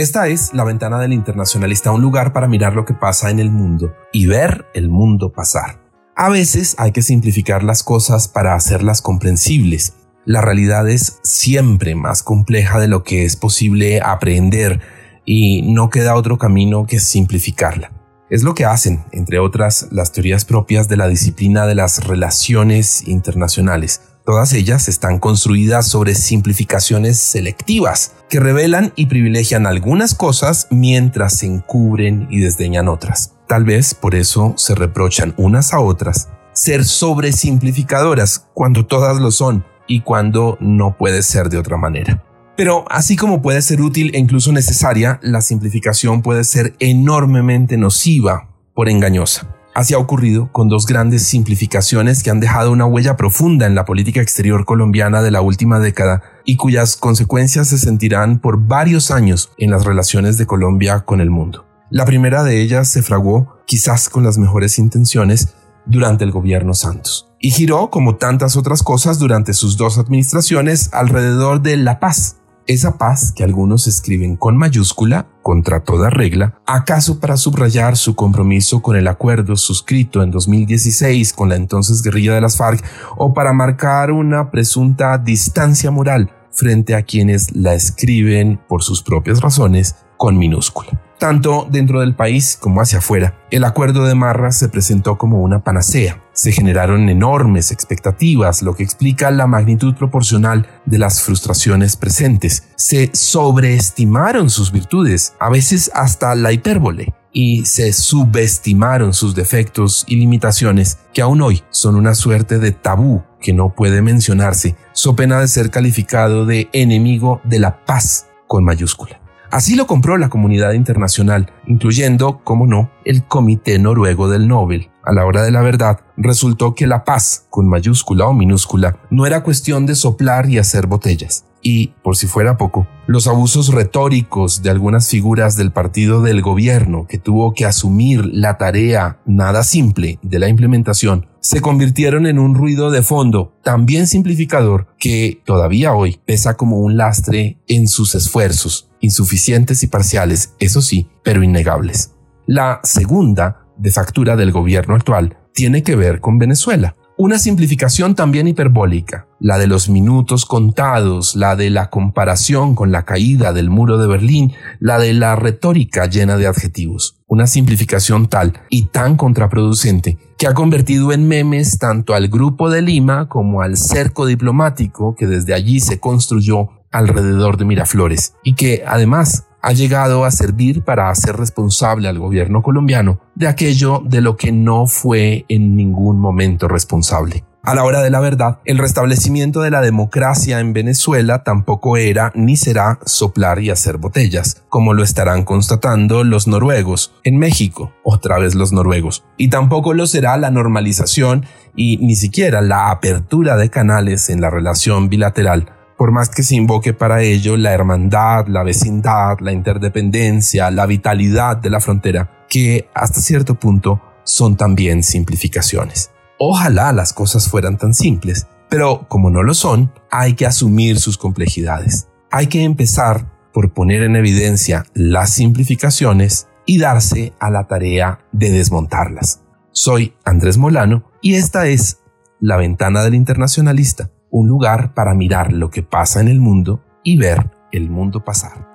Esta 0.00 0.28
es 0.28 0.54
la 0.54 0.64
ventana 0.64 0.98
del 0.98 1.12
internacionalista, 1.12 1.92
un 1.92 2.00
lugar 2.00 2.32
para 2.32 2.48
mirar 2.48 2.74
lo 2.74 2.86
que 2.86 2.94
pasa 2.94 3.28
en 3.28 3.38
el 3.38 3.50
mundo 3.50 3.92
y 4.14 4.24
ver 4.24 4.64
el 4.72 4.88
mundo 4.88 5.30
pasar. 5.30 5.78
A 6.16 6.30
veces 6.30 6.74
hay 6.78 6.92
que 6.92 7.02
simplificar 7.02 7.62
las 7.62 7.82
cosas 7.82 8.26
para 8.26 8.54
hacerlas 8.54 9.02
comprensibles. 9.02 9.92
La 10.24 10.40
realidad 10.40 10.88
es 10.88 11.18
siempre 11.22 11.96
más 11.96 12.22
compleja 12.22 12.80
de 12.80 12.88
lo 12.88 13.04
que 13.04 13.26
es 13.26 13.36
posible 13.36 14.00
aprender 14.00 14.80
y 15.26 15.70
no 15.70 15.90
queda 15.90 16.14
otro 16.14 16.38
camino 16.38 16.86
que 16.86 16.98
simplificarla. 16.98 17.92
Es 18.30 18.42
lo 18.42 18.54
que 18.54 18.64
hacen, 18.64 19.04
entre 19.12 19.38
otras, 19.38 19.88
las 19.90 20.12
teorías 20.12 20.46
propias 20.46 20.88
de 20.88 20.96
la 20.96 21.08
disciplina 21.08 21.66
de 21.66 21.74
las 21.74 22.06
relaciones 22.06 23.06
internacionales, 23.06 24.00
Todas 24.30 24.52
ellas 24.52 24.86
están 24.86 25.18
construidas 25.18 25.88
sobre 25.88 26.14
simplificaciones 26.14 27.18
selectivas 27.18 28.12
que 28.28 28.38
revelan 28.38 28.92
y 28.94 29.06
privilegian 29.06 29.66
algunas 29.66 30.14
cosas 30.14 30.68
mientras 30.70 31.38
se 31.38 31.46
encubren 31.46 32.28
y 32.30 32.38
desdeñan 32.38 32.86
otras. 32.86 33.34
Tal 33.48 33.64
vez 33.64 33.92
por 33.92 34.14
eso 34.14 34.54
se 34.56 34.76
reprochan 34.76 35.34
unas 35.36 35.74
a 35.74 35.80
otras 35.80 36.28
ser 36.52 36.84
sobresimplificadoras 36.84 38.46
cuando 38.54 38.86
todas 38.86 39.18
lo 39.18 39.32
son 39.32 39.64
y 39.88 40.02
cuando 40.02 40.56
no 40.60 40.96
puede 40.96 41.24
ser 41.24 41.48
de 41.48 41.58
otra 41.58 41.76
manera. 41.76 42.22
Pero 42.56 42.84
así 42.88 43.16
como 43.16 43.42
puede 43.42 43.60
ser 43.62 43.82
útil 43.82 44.12
e 44.14 44.18
incluso 44.20 44.52
necesaria, 44.52 45.18
la 45.24 45.40
simplificación 45.40 46.22
puede 46.22 46.44
ser 46.44 46.76
enormemente 46.78 47.76
nociva 47.76 48.48
por 48.76 48.88
engañosa. 48.88 49.56
Así 49.74 49.94
ha 49.94 49.98
ocurrido 49.98 50.50
con 50.52 50.68
dos 50.68 50.86
grandes 50.86 51.24
simplificaciones 51.26 52.22
que 52.22 52.30
han 52.30 52.40
dejado 52.40 52.72
una 52.72 52.86
huella 52.86 53.16
profunda 53.16 53.66
en 53.66 53.74
la 53.74 53.84
política 53.84 54.20
exterior 54.20 54.64
colombiana 54.64 55.22
de 55.22 55.30
la 55.30 55.40
última 55.40 55.78
década 55.78 56.22
y 56.44 56.56
cuyas 56.56 56.96
consecuencias 56.96 57.68
se 57.68 57.78
sentirán 57.78 58.40
por 58.40 58.66
varios 58.66 59.10
años 59.10 59.52
en 59.58 59.70
las 59.70 59.84
relaciones 59.84 60.38
de 60.38 60.46
Colombia 60.46 61.00
con 61.00 61.20
el 61.20 61.30
mundo. 61.30 61.66
La 61.90 62.04
primera 62.04 62.42
de 62.42 62.60
ellas 62.60 62.88
se 62.88 63.02
fraguó, 63.02 63.56
quizás 63.66 64.08
con 64.08 64.24
las 64.24 64.38
mejores 64.38 64.78
intenciones, 64.78 65.54
durante 65.86 66.24
el 66.24 66.30
gobierno 66.30 66.74
Santos 66.74 67.30
y 67.40 67.50
giró, 67.50 67.90
como 67.90 68.16
tantas 68.16 68.56
otras 68.56 68.82
cosas 68.82 69.18
durante 69.18 69.54
sus 69.54 69.78
dos 69.78 69.98
administraciones, 69.98 70.90
alrededor 70.92 71.62
de 71.62 71.78
la 71.78 71.98
paz, 71.98 72.36
esa 72.66 72.98
paz 72.98 73.32
que 73.34 73.44
algunos 73.44 73.86
escriben 73.86 74.36
con 74.36 74.56
mayúscula, 74.56 75.26
contra 75.42 75.80
toda 75.80 76.10
regla, 76.10 76.60
acaso 76.66 77.20
para 77.20 77.36
subrayar 77.36 77.96
su 77.96 78.14
compromiso 78.14 78.82
con 78.82 78.96
el 78.96 79.08
acuerdo 79.08 79.56
suscrito 79.56 80.22
en 80.22 80.30
2016 80.30 81.32
con 81.32 81.48
la 81.48 81.56
entonces 81.56 82.02
guerrilla 82.02 82.34
de 82.34 82.40
las 82.40 82.56
FARC 82.56 82.84
o 83.16 83.34
para 83.34 83.52
marcar 83.52 84.12
una 84.12 84.50
presunta 84.50 85.18
distancia 85.18 85.90
moral 85.90 86.30
frente 86.52 86.94
a 86.94 87.02
quienes 87.02 87.54
la 87.54 87.74
escriben 87.74 88.60
por 88.68 88.82
sus 88.82 89.02
propias 89.02 89.40
razones 89.40 89.96
con 90.16 90.36
minúscula. 90.36 91.00
Tanto 91.18 91.68
dentro 91.70 92.00
del 92.00 92.14
país 92.14 92.56
como 92.58 92.80
hacia 92.80 92.98
afuera, 92.98 93.38
el 93.50 93.64
acuerdo 93.64 94.04
de 94.04 94.14
Marra 94.14 94.52
se 94.52 94.70
presentó 94.70 95.18
como 95.18 95.42
una 95.42 95.62
panacea, 95.62 96.22
Se 96.40 96.52
generaron 96.52 97.10
enormes 97.10 97.70
expectativas, 97.70 98.62
lo 98.62 98.74
que 98.74 98.82
explica 98.82 99.30
la 99.30 99.46
magnitud 99.46 99.94
proporcional 99.94 100.66
de 100.86 100.96
las 100.96 101.20
frustraciones 101.20 101.96
presentes. 101.96 102.62
Se 102.76 103.10
sobreestimaron 103.12 104.48
sus 104.48 104.72
virtudes, 104.72 105.34
a 105.38 105.50
veces 105.50 105.90
hasta 105.92 106.34
la 106.34 106.50
hipérbole 106.50 107.12
y 107.30 107.66
se 107.66 107.92
subestimaron 107.92 109.12
sus 109.12 109.34
defectos 109.34 110.06
y 110.08 110.16
limitaciones 110.16 110.96
que 111.12 111.20
aún 111.20 111.42
hoy 111.42 111.62
son 111.68 111.94
una 111.94 112.14
suerte 112.14 112.58
de 112.58 112.72
tabú 112.72 113.22
que 113.38 113.52
no 113.52 113.74
puede 113.74 114.00
mencionarse, 114.00 114.76
so 114.92 115.14
pena 115.14 115.40
de 115.40 115.46
ser 115.46 115.68
calificado 115.68 116.46
de 116.46 116.70
enemigo 116.72 117.42
de 117.44 117.58
la 117.58 117.84
paz 117.84 118.28
con 118.46 118.64
mayúscula. 118.64 119.20
Así 119.50 119.74
lo 119.74 119.86
compró 119.86 120.16
la 120.16 120.28
comunidad 120.28 120.72
internacional, 120.72 121.52
incluyendo, 121.66 122.40
como 122.44 122.66
no, 122.66 122.90
el 123.04 123.24
Comité 123.24 123.78
Noruego 123.78 124.28
del 124.28 124.46
Nobel. 124.46 124.90
A 125.02 125.12
la 125.12 125.26
hora 125.26 125.42
de 125.42 125.50
la 125.50 125.60
verdad, 125.60 126.00
resultó 126.16 126.74
que 126.74 126.86
la 126.86 127.04
paz, 127.04 127.46
con 127.50 127.68
mayúscula 127.68 128.26
o 128.26 128.32
minúscula, 128.32 128.98
no 129.10 129.26
era 129.26 129.42
cuestión 129.42 129.86
de 129.86 129.96
soplar 129.96 130.48
y 130.48 130.58
hacer 130.58 130.86
botellas 130.86 131.49
y, 131.62 131.88
por 132.02 132.16
si 132.16 132.26
fuera 132.26 132.56
poco, 132.56 132.86
los 133.06 133.26
abusos 133.26 133.72
retóricos 133.72 134.62
de 134.62 134.70
algunas 134.70 135.08
figuras 135.08 135.56
del 135.56 135.72
partido 135.72 136.22
del 136.22 136.42
gobierno 136.42 137.06
que 137.08 137.18
tuvo 137.18 137.54
que 137.54 137.66
asumir 137.66 138.24
la 138.24 138.56
tarea 138.56 139.18
nada 139.26 139.62
simple 139.62 140.18
de 140.22 140.38
la 140.38 140.48
implementación 140.48 141.26
se 141.40 141.60
convirtieron 141.60 142.26
en 142.26 142.38
un 142.38 142.54
ruido 142.54 142.90
de 142.90 143.02
fondo 143.02 143.54
tan 143.62 143.86
bien 143.86 144.06
simplificador 144.06 144.94
que 144.98 145.40
todavía 145.44 145.94
hoy 145.94 146.20
pesa 146.24 146.56
como 146.56 146.78
un 146.78 146.96
lastre 146.96 147.58
en 147.66 147.88
sus 147.88 148.14
esfuerzos, 148.14 148.90
insuficientes 149.00 149.82
y 149.82 149.86
parciales, 149.86 150.54
eso 150.58 150.82
sí, 150.82 151.08
pero 151.24 151.42
innegables. 151.42 152.12
La 152.46 152.80
segunda, 152.84 153.66
de 153.78 153.90
factura 153.90 154.36
del 154.36 154.52
gobierno 154.52 154.94
actual, 154.94 155.38
tiene 155.54 155.82
que 155.82 155.96
ver 155.96 156.20
con 156.20 156.38
Venezuela. 156.38 156.94
Una 157.22 157.38
simplificación 157.38 158.14
también 158.14 158.48
hiperbólica, 158.48 159.26
la 159.40 159.58
de 159.58 159.66
los 159.66 159.90
minutos 159.90 160.46
contados, 160.46 161.36
la 161.36 161.54
de 161.54 161.68
la 161.68 161.90
comparación 161.90 162.74
con 162.74 162.92
la 162.92 163.04
caída 163.04 163.52
del 163.52 163.68
muro 163.68 163.98
de 163.98 164.06
Berlín, 164.06 164.54
la 164.78 164.98
de 164.98 165.12
la 165.12 165.36
retórica 165.36 166.06
llena 166.06 166.38
de 166.38 166.46
adjetivos. 166.46 167.20
Una 167.26 167.46
simplificación 167.46 168.28
tal 168.28 168.62
y 168.70 168.86
tan 168.86 169.18
contraproducente 169.18 170.16
que 170.38 170.46
ha 170.46 170.54
convertido 170.54 171.12
en 171.12 171.28
memes 171.28 171.78
tanto 171.78 172.14
al 172.14 172.28
grupo 172.28 172.70
de 172.70 172.80
Lima 172.80 173.28
como 173.28 173.60
al 173.60 173.76
cerco 173.76 174.24
diplomático 174.24 175.14
que 175.14 175.26
desde 175.26 175.52
allí 175.52 175.80
se 175.80 176.00
construyó 176.00 176.70
alrededor 176.90 177.58
de 177.58 177.66
Miraflores 177.66 178.32
y 178.42 178.54
que 178.54 178.82
además 178.86 179.44
ha 179.62 179.72
llegado 179.72 180.24
a 180.24 180.30
servir 180.30 180.82
para 180.82 181.10
hacer 181.10 181.36
responsable 181.36 182.08
al 182.08 182.18
gobierno 182.18 182.62
colombiano 182.62 183.20
de 183.34 183.48
aquello 183.48 184.02
de 184.04 184.20
lo 184.20 184.36
que 184.36 184.52
no 184.52 184.86
fue 184.86 185.44
en 185.48 185.76
ningún 185.76 186.18
momento 186.18 186.68
responsable. 186.68 187.44
A 187.62 187.74
la 187.74 187.84
hora 187.84 188.00
de 188.00 188.08
la 188.08 188.20
verdad, 188.20 188.60
el 188.64 188.78
restablecimiento 188.78 189.60
de 189.60 189.70
la 189.70 189.82
democracia 189.82 190.60
en 190.60 190.72
Venezuela 190.72 191.42
tampoco 191.42 191.98
era 191.98 192.32
ni 192.34 192.56
será 192.56 192.98
soplar 193.04 193.60
y 193.60 193.68
hacer 193.68 193.98
botellas, 193.98 194.62
como 194.70 194.94
lo 194.94 195.02
estarán 195.02 195.44
constatando 195.44 196.24
los 196.24 196.46
noruegos 196.46 197.12
en 197.22 197.38
México, 197.38 197.92
otra 198.02 198.38
vez 198.38 198.54
los 198.54 198.72
noruegos, 198.72 199.24
y 199.36 199.50
tampoco 199.50 199.92
lo 199.92 200.06
será 200.06 200.38
la 200.38 200.50
normalización 200.50 201.44
y 201.76 201.98
ni 201.98 202.14
siquiera 202.14 202.62
la 202.62 202.90
apertura 202.90 203.58
de 203.58 203.68
canales 203.68 204.30
en 204.30 204.40
la 204.40 204.48
relación 204.48 205.10
bilateral 205.10 205.70
por 206.00 206.12
más 206.12 206.30
que 206.30 206.42
se 206.42 206.56
invoque 206.56 206.94
para 206.94 207.20
ello 207.20 207.58
la 207.58 207.74
hermandad, 207.74 208.46
la 208.46 208.62
vecindad, 208.62 209.36
la 209.40 209.52
interdependencia, 209.52 210.70
la 210.70 210.86
vitalidad 210.86 211.58
de 211.58 211.68
la 211.68 211.78
frontera, 211.78 212.46
que 212.48 212.88
hasta 212.94 213.20
cierto 213.20 213.56
punto 213.56 214.00
son 214.24 214.56
también 214.56 215.02
simplificaciones. 215.02 216.10
Ojalá 216.38 216.94
las 216.94 217.12
cosas 217.12 217.50
fueran 217.50 217.76
tan 217.76 217.92
simples, 217.92 218.46
pero 218.70 219.08
como 219.08 219.28
no 219.28 219.42
lo 219.42 219.52
son, 219.52 219.92
hay 220.10 220.32
que 220.32 220.46
asumir 220.46 220.98
sus 220.98 221.18
complejidades. 221.18 222.08
Hay 222.30 222.46
que 222.46 222.62
empezar 222.62 223.30
por 223.52 223.74
poner 223.74 224.02
en 224.02 224.16
evidencia 224.16 224.86
las 224.94 225.34
simplificaciones 225.34 226.48
y 226.64 226.78
darse 226.78 227.34
a 227.40 227.50
la 227.50 227.66
tarea 227.66 228.20
de 228.32 228.50
desmontarlas. 228.50 229.42
Soy 229.72 230.14
Andrés 230.24 230.56
Molano 230.56 231.10
y 231.20 231.34
esta 231.34 231.66
es 231.66 231.98
La 232.40 232.56
Ventana 232.56 233.02
del 233.02 233.16
Internacionalista 233.16 234.08
un 234.30 234.48
lugar 234.48 234.94
para 234.94 235.14
mirar 235.14 235.52
lo 235.52 235.70
que 235.70 235.82
pasa 235.82 236.20
en 236.20 236.28
el 236.28 236.40
mundo 236.40 236.82
y 237.02 237.16
ver 237.16 237.50
el 237.72 237.90
mundo 237.90 238.24
pasar. 238.24 238.68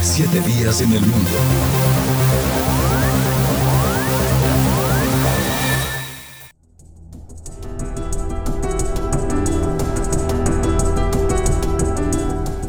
Siete 0.00 0.40
días 0.40 0.80
en 0.80 0.92
el 0.92 1.00
mundo. 1.00 1.30